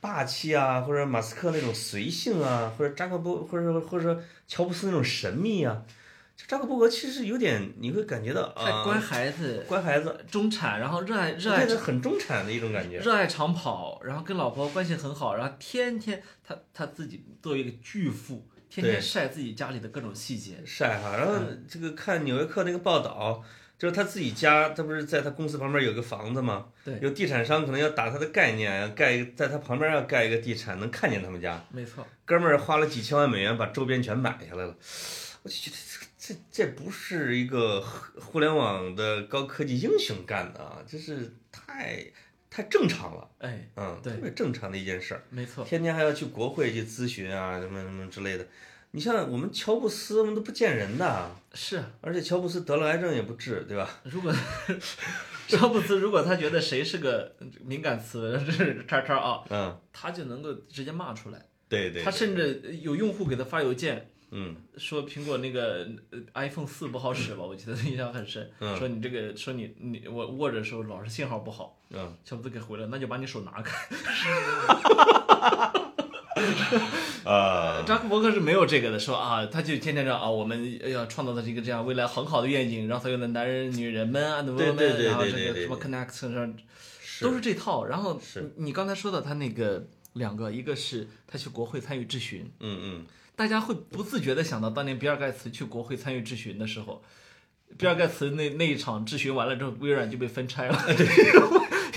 [0.00, 5.82] 霸气啊，或者马斯克那种随性啊，或者扎克伯，或者或者说乔布斯那种神秘啊。
[6.46, 12.98] 扎克伯格其实有点，你会感觉到啊，太乖孩子，乖孩子，中产，然后热爱热爱对很中产的一种感觉。
[12.98, 20.56] 热爱长跑，然后跟老婆关系很好，然后天天他他自己作为一个巨富，天天晒自己家里的各种细节。
[20.64, 21.34] 晒哈，然后
[21.68, 23.42] 这个看《纽约客》那个报道，
[23.78, 26.66] 就是他自己家，他不是在他公司旁边有个房子吗？
[26.84, 31.64] 对有地产商可能要打他的概念，盖一，在他旁边要盖一个地产，能看见他们家。
[31.70, 34.76] 没错，哥们儿花了几千万美元把周边全买下来了，
[35.42, 35.76] 我就觉得
[36.18, 42.04] 这这这不是一个互互联网的高科技英雄干的啊，这是太
[42.50, 45.22] 太正常了，哎，嗯，对特别正常的一件事儿。
[45.30, 48.46] 没错，天天还要去国会去咨询啊，什么什么之类的。
[48.92, 51.90] 你像我们乔布斯，我们都不见人的，是啊。
[52.00, 53.86] 而且乔布斯得了癌症也不治，对吧？
[54.04, 54.34] 如果
[55.46, 61.46] 乔布斯如果他觉得谁是个敏感词，这是叉叉啊，嗯，他就能够直接骂出来。
[61.68, 68.50] 对对，他甚至有用户给他发邮件嗯说苹果那个呃 iPhone 四不好使吧，我记得印象很深。
[68.60, 73.88] 嗯说你这个说你你我握着的时候老是信号不好，嗯，小布斯给回了，那就把你手拿开。
[77.24, 86.54] 啊，扎克伯格是没有这个的，说啊，他就天天说啊，我们要创造的是一个这样未来很好的愿景，让所有的男人、女人们啊，对对对然后对对对这个什么 connect 上
[87.02, 87.24] 是。
[87.24, 87.84] 都是这套。
[87.86, 88.20] 然后
[88.56, 97.02] 你你刚才说到他那个两个，一个是他去国会参与质询，嗯嗯，大家会不自觉的想到当年比尔盖茨去国会参与质询的时候，
[97.76, 101.06] 比尔盖茨那那一场质询完了之后，微软就被分拆了，对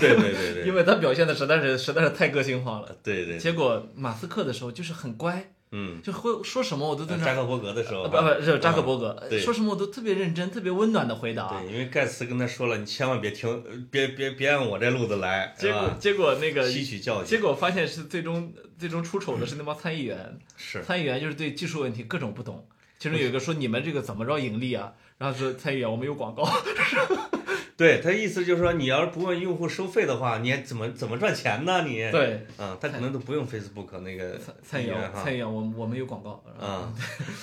[0.08, 2.96] 对对对 因为他表现的实在是实在是太个性化了。
[3.02, 7.24] 对对，结果马斯克的时候就是很乖，嗯，就会说什么我都在那。
[7.24, 9.40] 扎克伯格的时候不不是扎克伯格，对。
[9.40, 11.48] 说什么我都特别认真、特别温暖的回答。
[11.48, 17.26] 对，因为盖茨跟他说了，你千万别听，呃别别别按我这路子来，结果结果那个吸取教训。
[17.26, 20.82] 结，果发现是最终最终出丑的是那帮参议员，是。
[20.82, 22.66] 参议员就是对技术问题各种不懂，
[22.98, 24.92] 其中有一个说你们这个怎么着盈利啊？
[25.18, 26.42] 然后说参议员我们有广告，
[27.76, 31.84] 对他意思就是说，你要是不问用户收费的话，你还怎么怎么赚钱呢？
[31.86, 36.94] 你，对，嗯，他可能都不用 Facebook 那个参参议员哈参议，员我我们有广告，啊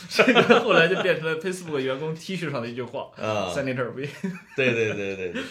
[0.09, 4.07] 这个后来就变成了 Facebook 员工 T 恤上的一句话啊，，Senator we，
[4.55, 5.43] 对对对对对，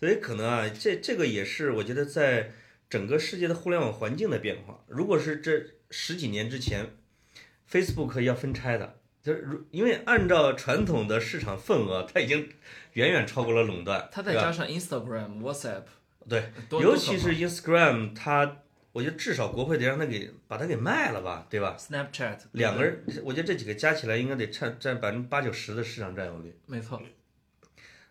[0.00, 2.52] 所以可能啊，这这个也是我觉得在
[2.88, 4.84] 整个世界的互联网环境的变化。
[4.88, 6.86] 如果是这十几年之前
[7.70, 12.48] ，Facebook 要分拆的，就是如因为按照传统的市场份额，它已经
[12.94, 15.84] 远远超过了垄断，它再加上 Instagram、WhatsApp，
[16.28, 18.58] 对，尤其是 Instagram，它
[18.92, 26.54] 我觉得至少国会得让它给把它给卖了吧，对吧？Snapchat 两个人，我觉得这几个加起来应该得占占百分之八九十的市场占有率。
[26.66, 27.00] 没错，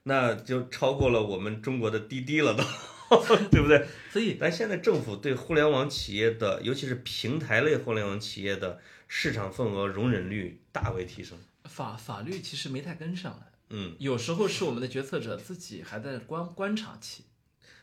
[0.03, 2.63] 那就超过了我们中国的滴滴了都，
[3.51, 3.85] 对不对？
[4.09, 8.79] 所以咱现在政府对互联网企业的，尤其是平台类互联网企业的
[9.13, 11.37] 市场份额容忍率大为提升。
[11.65, 17.25] 法法律其实没太跟上来，嗯，有时候是我们的决策者自己还在观观察期。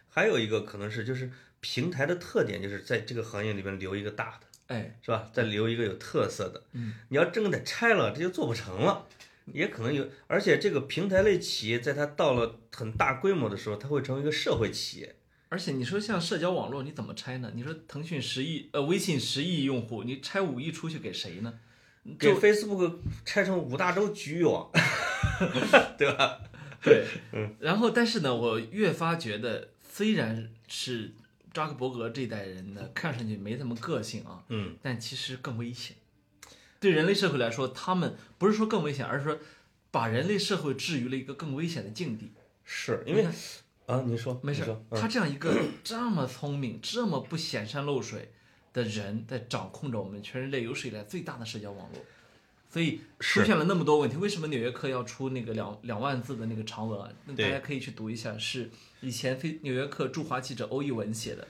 [0.08, 5.30] 还有一个可能是就是平台的特点，就是在这个行业里面留一个大的，哎，是吧？
[5.30, 6.64] 再留一个有特色的。
[6.72, 9.06] 嗯，你要真给它拆了，这就做不成了。
[9.52, 15.14] 也可能有，而且这个平台类企业在它到了很大规模的时候，它会成为一个社会企业。
[15.50, 17.50] 而且你说像社交网络，你怎么拆呢？
[17.54, 21.54] 你说腾讯十亿，呃，微信十亿用户，你拆五亿出去给谁呢？
[22.18, 24.70] 给就 Facebook 拆成五大洲局域网，
[25.98, 26.40] 对吧？
[26.82, 27.54] 对，嗯。
[27.60, 31.12] 然后，但是呢，我越发觉得，虽然是
[31.52, 35.96] 扎克伯格这一代人呢，看上去没什么个性啊，嗯，但其实更危险。
[36.80, 39.38] 对人类社会来说，他们不是说更危险，而是说
[39.90, 42.32] 把人类社会置于了一个更危险的境地。
[42.64, 43.26] 是因为
[43.88, 45.50] 啊，你说没事他这样一个
[45.82, 48.30] 这么聪明、这么不显山露水
[48.74, 51.98] 的人，在掌控着我们全人类有史以来最大的社交网络，
[52.68, 54.18] 所以出现了那么多问题。
[54.18, 57.10] 为什么《纽约客》要出那个两两万字的那个长文啊？
[57.24, 58.70] 那大家可以去读一下，是
[59.00, 61.48] 以前非《纽约客》驻华记者欧一文写的。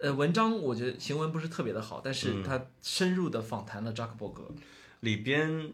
[0.00, 4.48] 呃，文章我觉得行文不是特别的好，但嗯是他深入的访谈了扎克伯格。
[5.00, 5.72] 里边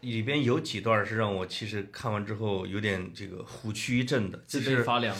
[0.00, 5.16] 里边有几段是让我其实看完之后有点这个虎躯一震的，自就是发凉，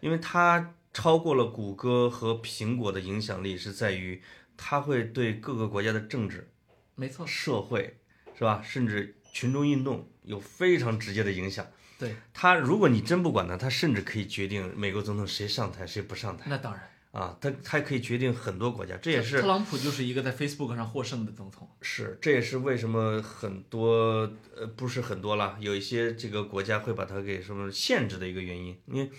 [0.00, 4.20] 因为它超过了谷歌和苹果的影响力，是在于
[4.56, 6.50] 它会对各个国家的政治、
[6.94, 7.98] 没错，社会，
[8.36, 8.62] 是吧？
[8.62, 11.66] 甚至群众运动有非常直接的影响。
[11.98, 16.44] 对，它如果你真不管它，它甚至可以决定美国总统谁上台谁不上台。
[16.48, 21.68] 那当然，啊，它它可以决定很多国家，这也是特朗普就是一个在 Facebook 上获胜的总统。
[21.80, 29.10] 是，这也是为什么很多呃不是很多啦，有一些这个国家会把它给什么限制的一个原因，因为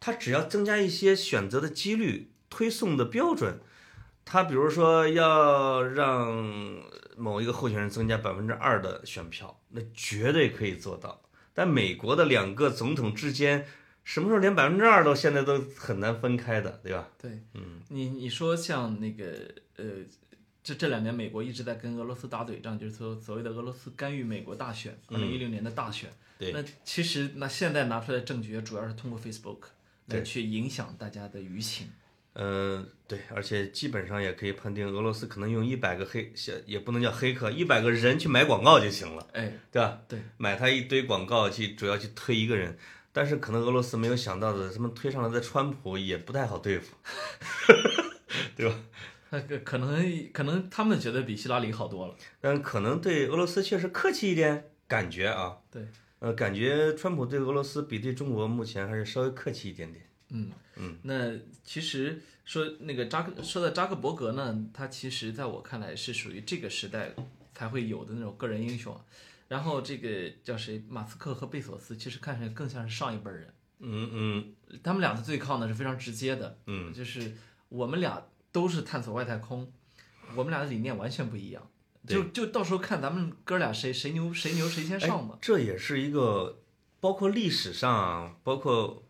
[0.00, 3.60] 他只要增加一些选择的几率、推送的标准，
[4.24, 6.82] 他比如说要让
[7.16, 11.22] 某一个候选人增加百分之二的选票，那绝对可以做到。
[11.52, 13.66] 但美国的两个总统之间，
[14.10, 17.08] 什么时候连百分之二都现在都很难分开的，对吧？
[17.16, 19.24] 对，嗯，你你说像那个
[19.76, 19.84] 呃，
[20.64, 26.10] 这这两年美国一直在跟俄罗斯打嘴仗，就是说所谓的俄罗斯干预美国大选，二零一六年的大选。
[26.36, 29.58] 对那其实那现在拿出来的证据主要是通过 Facebook
[30.06, 31.86] 来去影响大家的舆情。
[32.32, 36.32] 嗯，对，而且基本上也可以判定，俄罗斯可能用一百个黑，
[36.66, 40.02] 也不能叫黑客，一百个人去买广告就行了，哎，对吧？
[40.08, 42.76] 对，买他一堆广告去，主要去推一个人。
[43.12, 46.94] 但是可能俄罗斯没有想到的，他们推上来的川普也不太好对付，
[48.56, 48.74] 对吧？
[49.30, 52.14] 那个可能可能他们觉得比希拉里好多了。
[52.40, 55.86] 但可能对俄罗斯确实客气一点，感觉啊，对，
[56.18, 60.04] 呃，感觉川普对俄罗斯比对中国目前还是稍微客气一点点。
[60.30, 61.32] 嗯嗯，那
[61.64, 67.14] 其实说那个扎克说到扎克伯格呢，他其实在我看来是属于这个时代
[67.54, 69.00] 才会有的那种个人英雄啊。
[69.50, 73.52] 然后这个叫谁，马斯克和贝索斯，其实看起来更像是上一辈人。
[73.80, 77.32] 嗯嗯他们俩的对抗呢是非常直接的，嗯，就是
[77.68, 78.22] 我们俩
[78.52, 79.72] 都是探索外太空，
[80.36, 81.68] 我们俩的理念完全不一样。
[82.06, 85.36] 就就到时候看咱们哥俩谁谁牛谁牛谁先上吧。
[85.42, 86.62] 这也是一个
[87.00, 89.02] 包括历史上啊，包括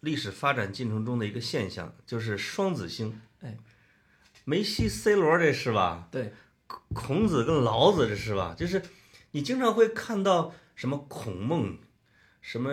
[0.00, 3.20] 历史发展进程中的一个现象，就是双子星。
[3.40, 3.58] 哎，
[4.46, 6.08] 梅西、C 罗这是吧？
[6.10, 6.32] 对，
[6.94, 8.54] 孔子跟老子这是吧？
[8.56, 8.82] 就是
[9.32, 11.76] 你经常会看到什么孔孟，
[12.40, 12.70] 什么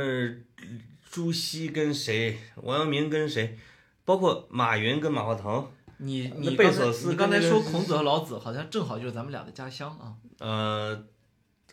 [1.09, 3.57] 朱熹跟谁，王阳明跟谁，
[4.05, 5.67] 包括马云跟马化腾。
[6.01, 10.15] 你你贝索斯你刚才说孔子和老子，好像正好就是咱们俩的家乡啊。
[10.39, 11.05] 呃，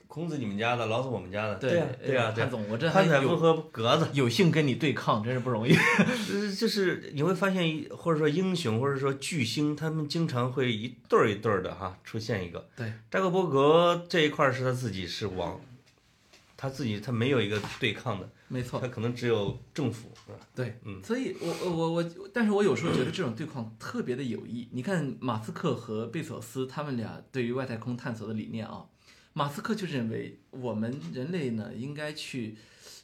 [0.09, 1.57] 孔子你们家的，老子我们家的。
[1.57, 2.45] 对呀，对啊，对。
[2.45, 4.09] 潘总，我这潘采夫有和格子。
[4.13, 5.75] 有幸跟你对抗，真是不容易。
[6.33, 12.69] 呃，就是你会发现一，或者说英雄，或者说巨星，他们经常会一对儿一对儿的哈出现一个。
[12.77, 15.61] 对，扎克伯格这一块儿是他自己是王，
[16.57, 20.39] 他自己他没有一个对抗的，没错，他可能只有政府，是吧？
[20.55, 24.69] 对，嗯所以我我我我，但是我有时候觉得这种对抗特别的有益。
[24.73, 28.85] 你看马斯克和贝索斯他们俩对于外太空探索的理念啊，
[29.37, 32.57] 马斯克就认为我们人类呢应该去，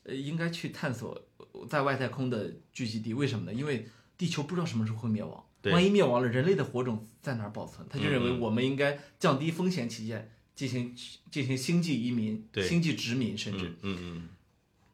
[0.05, 1.27] 呃，应该去探索
[1.69, 3.13] 在外太空的聚集地。
[3.13, 3.53] 为什么呢？
[3.53, 7.87] 因为地球不知道什么时候会灭亡，万一灭亡了，人类的火种在哪儿保存？
[7.87, 10.97] 他就认为我们应该降低风险起见，进行
[11.31, 13.67] 进行星际移民、星际殖民，甚至。
[13.83, 14.29] 嗯嗯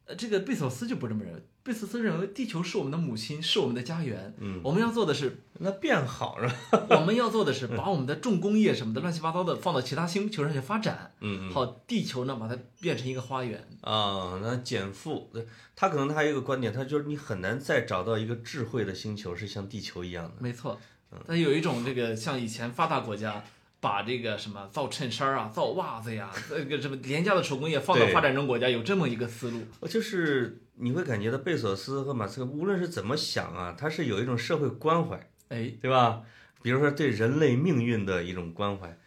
[0.07, 1.41] 呃，这个贝索斯就不这么认为。
[1.69, 4.35] 贝索斯认为地球是我们的母亲，是我们的家园。
[4.41, 6.87] 嗯我们要做的是，嗯，那变好是吧？
[6.99, 11.13] 我们要做的是把我们的重工业什么的乱七八糟的放到其他星球上去发展。
[11.21, 11.53] 嗯嗯。
[11.53, 13.63] 好，地球呢，把它变成一个花园。
[13.83, 15.47] 啊，那减负，对
[15.77, 20.33] 他可能他还有一个观点，他就是你很难再找到一个智慧的星球是像地球一样的。
[20.41, 20.81] 没错，
[21.27, 23.45] 它有一种这个像以前发达国家。
[23.81, 29.61] 把这个什么造衬衫啊、造袜子呀，这个什么廉价的手工业放到发展中国家，有这么一个思路。
[29.89, 36.23] 就是你会感觉到贝索斯和马斯克无论是怎么想啊，他是有一种社会关怀，哎，对吧？
[36.63, 38.99] 比如说对人类命运的一种关怀。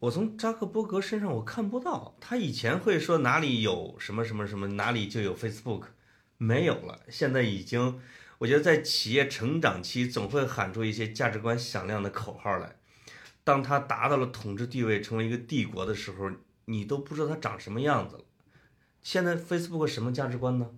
[0.00, 5.84] 我从扎克伯格身上我看不到，他以前会说哪里有什么什么什么，哪里就有 Facebook，
[6.36, 7.00] 没有了。
[7.08, 8.00] 现在已经，
[8.38, 12.76] 我觉得在企业成长期总会喊出一些价值观响亮的口号来。
[13.42, 16.30] 当他达到了统治地位，成为一个帝国的时候，
[16.66, 18.24] 你都不知道他长什么样子了。
[19.04, 20.68] 现在 Facebook 什么价值观呢？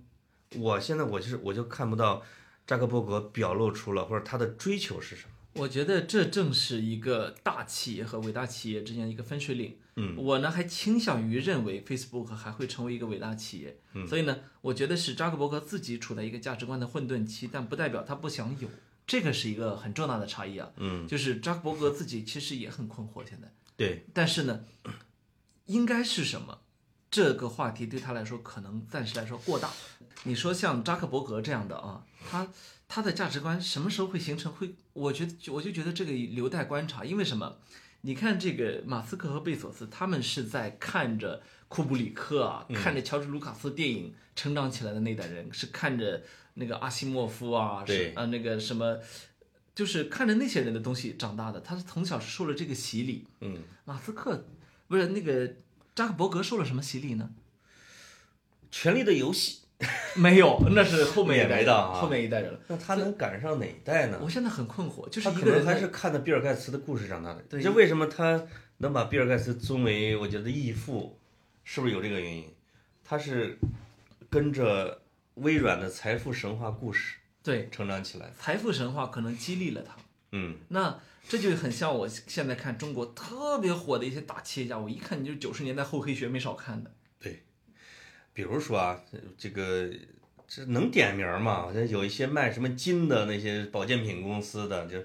[0.57, 2.23] 我现在我就是我就看不到
[2.67, 5.31] 扎克伯格表露出了或者他的追求是什么。
[5.55, 9.79] 我觉得这正是一个大企业和伟大企业之间的一个分水岭。
[9.95, 13.79] 嗯，我呢还倾向于认为 Facebook 还会成为一个伟大企业。
[13.95, 18.69] 嗯所以呢，我觉得是扎克伯格自己处在一个价值观的混沌期，但不代表他不想有，
[19.07, 20.71] 这个是一个很重大的差异啊。
[20.77, 24.65] 嗯，就是扎克伯格自己其实也很困惑现在，对，但是呢，
[25.65, 26.59] 应该是什么？
[27.17, 29.73] 这个话题对他来说可能暂时来说过大。
[30.25, 32.47] 你说像扎克伯格这样的啊，他
[32.87, 34.53] 他的价值观什么时候会形成？
[34.53, 37.07] 会，我觉得我就觉得这个留待观察。
[37.07, 37.57] 因为什么？
[38.03, 48.99] 你看这个马斯克和贝索斯，他们是在看着库布里克啊，看着乔治卢卡斯电影成长起来的那代人，是看着那个阿西莫夫啊，是对啊那个什么，
[49.75, 51.63] 就是看着那些人的东西长大的。
[51.63, 53.27] 他是从小是受了这个洗礼。
[53.41, 54.45] 嗯，马斯克
[54.87, 55.51] 不是那个
[55.97, 57.31] 扎克伯格受了什么洗礼呢？
[58.71, 59.63] 《权力的游戏》，
[60.21, 62.61] 没有，那是后面一代人，也没到啊后面一代人了。
[62.69, 64.21] 那他能赶上哪一代呢？
[64.23, 67.41] 我现在很困惑，就是他可一个人的能还是看的比尔盖茨的故事长大的。
[67.49, 71.19] 对这为什么他能把比尔盖茨尊为我觉得义父，
[71.65, 72.55] 是不是有这个原因？
[73.03, 73.59] 他是
[74.29, 75.01] 跟着
[75.37, 78.31] 微软的财富神话故事对，成长起来。
[78.39, 79.97] 财富神话可能激励了他。
[80.33, 86.91] 嗯，那这就很像我现在看中国特别火的一些大企业家，我一看你就是九十年代厚黑学没少看的。
[87.19, 87.43] 对
[88.33, 89.03] 比如说啊，
[89.39, 89.91] 这个
[90.47, 91.63] 这能点名吗？
[91.63, 95.03] 好像有一些卖什么金的那些保健品公司的，就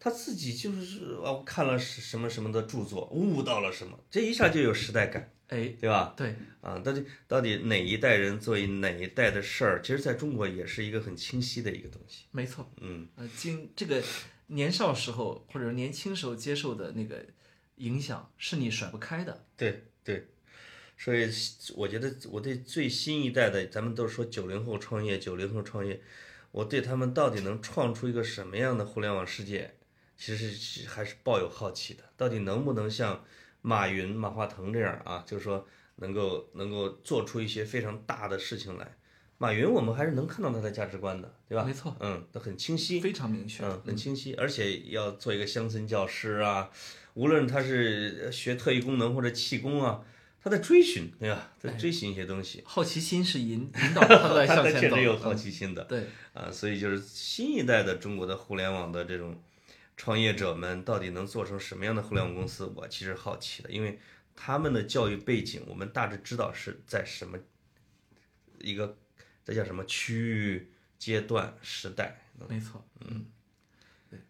[0.00, 6.14] 他自己就是啊，我看了什么什么的著作，悟到了什么，这一下就有时代感，哎，对吧？
[6.16, 12.24] 对，啊，到底到底哪一代人做哪一代的事儿，其实在中国也是一个很清晰的一个东西。
[12.32, 12.68] 没错。
[12.80, 14.02] 嗯，呃，经这个
[14.54, 17.24] 年少时候或者年轻时候接受的那个
[17.76, 19.46] 影响，是你甩不开的。
[19.56, 20.28] 对对，
[20.96, 21.28] 所以
[21.74, 26.00] 我觉得我对最新一代的，咱们都说九零后创业，九零后创业，
[26.50, 29.74] 我对他们到底能创出一个什么样的互联网世界，
[30.16, 32.04] 其实还是抱有好奇的。
[32.16, 33.24] 到底能不能像
[33.62, 38.96] 马云、马化腾这样啊，就是说能够能够做出一些非常大的事情来。
[39.42, 41.64] 马云，我们还是能看到他的价值观的，对吧？
[41.64, 43.64] 没错，嗯，他很清晰，非常明确。
[43.64, 46.70] 嗯，很清晰，而且要做一个乡村教师啊，
[47.14, 50.04] 无论他是学特异功能或者气功啊，
[50.40, 51.50] 他在追寻，对吧？
[51.58, 54.80] 在追寻一些东西，好奇心是引引导他在 他向前走。
[54.80, 59.42] 他确实有好嗯奇心的对，啊，所以就是新一代的中国的互联网的这种
[59.96, 62.72] 创业者们，到底能做成什么样的互联网公司？
[62.76, 63.98] 我其实好奇的，因为
[64.36, 67.36] 他们的教育背景，我们大致知道是在什么
[68.60, 68.96] 一个
[69.44, 72.22] 这叫什么区域、阶段、时代。
[72.48, 72.84] 没错。
[73.00, 73.26] 嗯，
[74.10, 74.20] 对。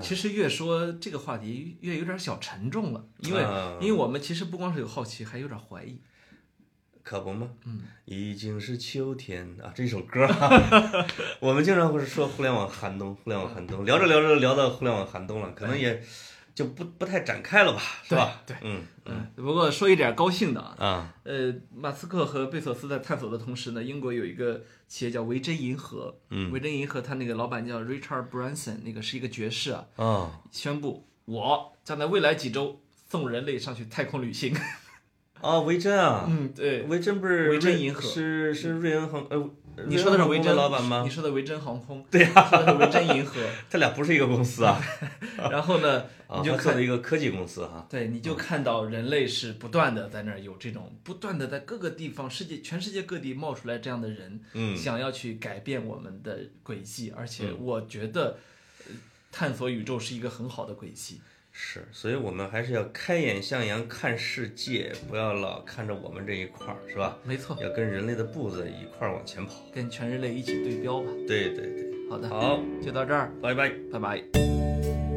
[0.00, 6.00] 其实越说这个话题越有点小沉重了，因为、啊因为我们其实不光是有好奇，还有点怀疑。
[7.02, 7.50] 可不吗？
[7.64, 11.06] 嗯，已经是秋天啊，这首歌啊，
[11.40, 16.00] 我们经常会说互联网寒冬，互联网寒冬，聊着聊着聊到互联网寒冬了，可能也
[16.54, 18.42] 就不不太展开了吧，是吧？
[18.46, 26.52] 对，嗯嗯，不过说一点高兴的啊，啊，呃，马斯克和贝索斯在探索的同时呢，英国有一个企业叫维珍银河，嗯。
[26.52, 34.54] 维珍银河它那个老板叫 Richard Branson，那个是一个爵士啊，啊，宣布我将在未来几周送人类上去太空旅行。
[35.42, 38.00] 哦，维珍啊，嗯，对，维珍不是维珍银河。
[38.00, 39.50] 是是瑞恩航呃，
[39.86, 41.02] 你说的是维珍老板吗？
[41.04, 41.10] 你？
[41.10, 43.40] 说的维珍航空，对呀、说的是维珍银河。
[43.68, 44.80] 他俩不是一个公司啊，
[45.50, 54.76] 然后呢，啊，你就做的一个科技公司哈，对，你就看到人类是不断的在那儿有这种不断的在各个地方，世界全世界各地冒出来这样的人，嗯。
[54.76, 58.38] 想要去改变我们的轨迹，而且我觉得，
[58.86, 58.94] 呃
[59.32, 61.20] 探索宇宙是一个很好的轨迹。
[61.52, 67.18] 是，所以我们还是要开眼向阳看世界，不要老看着我们这一块儿，是吧？
[67.24, 69.52] 没错，要跟人类的步子一块儿往前跑。
[69.72, 71.10] 跟全人类一起对标吧。
[71.28, 73.70] 对对对，好的，好，就到这儿，拜拜。
[73.92, 75.11] 拜拜。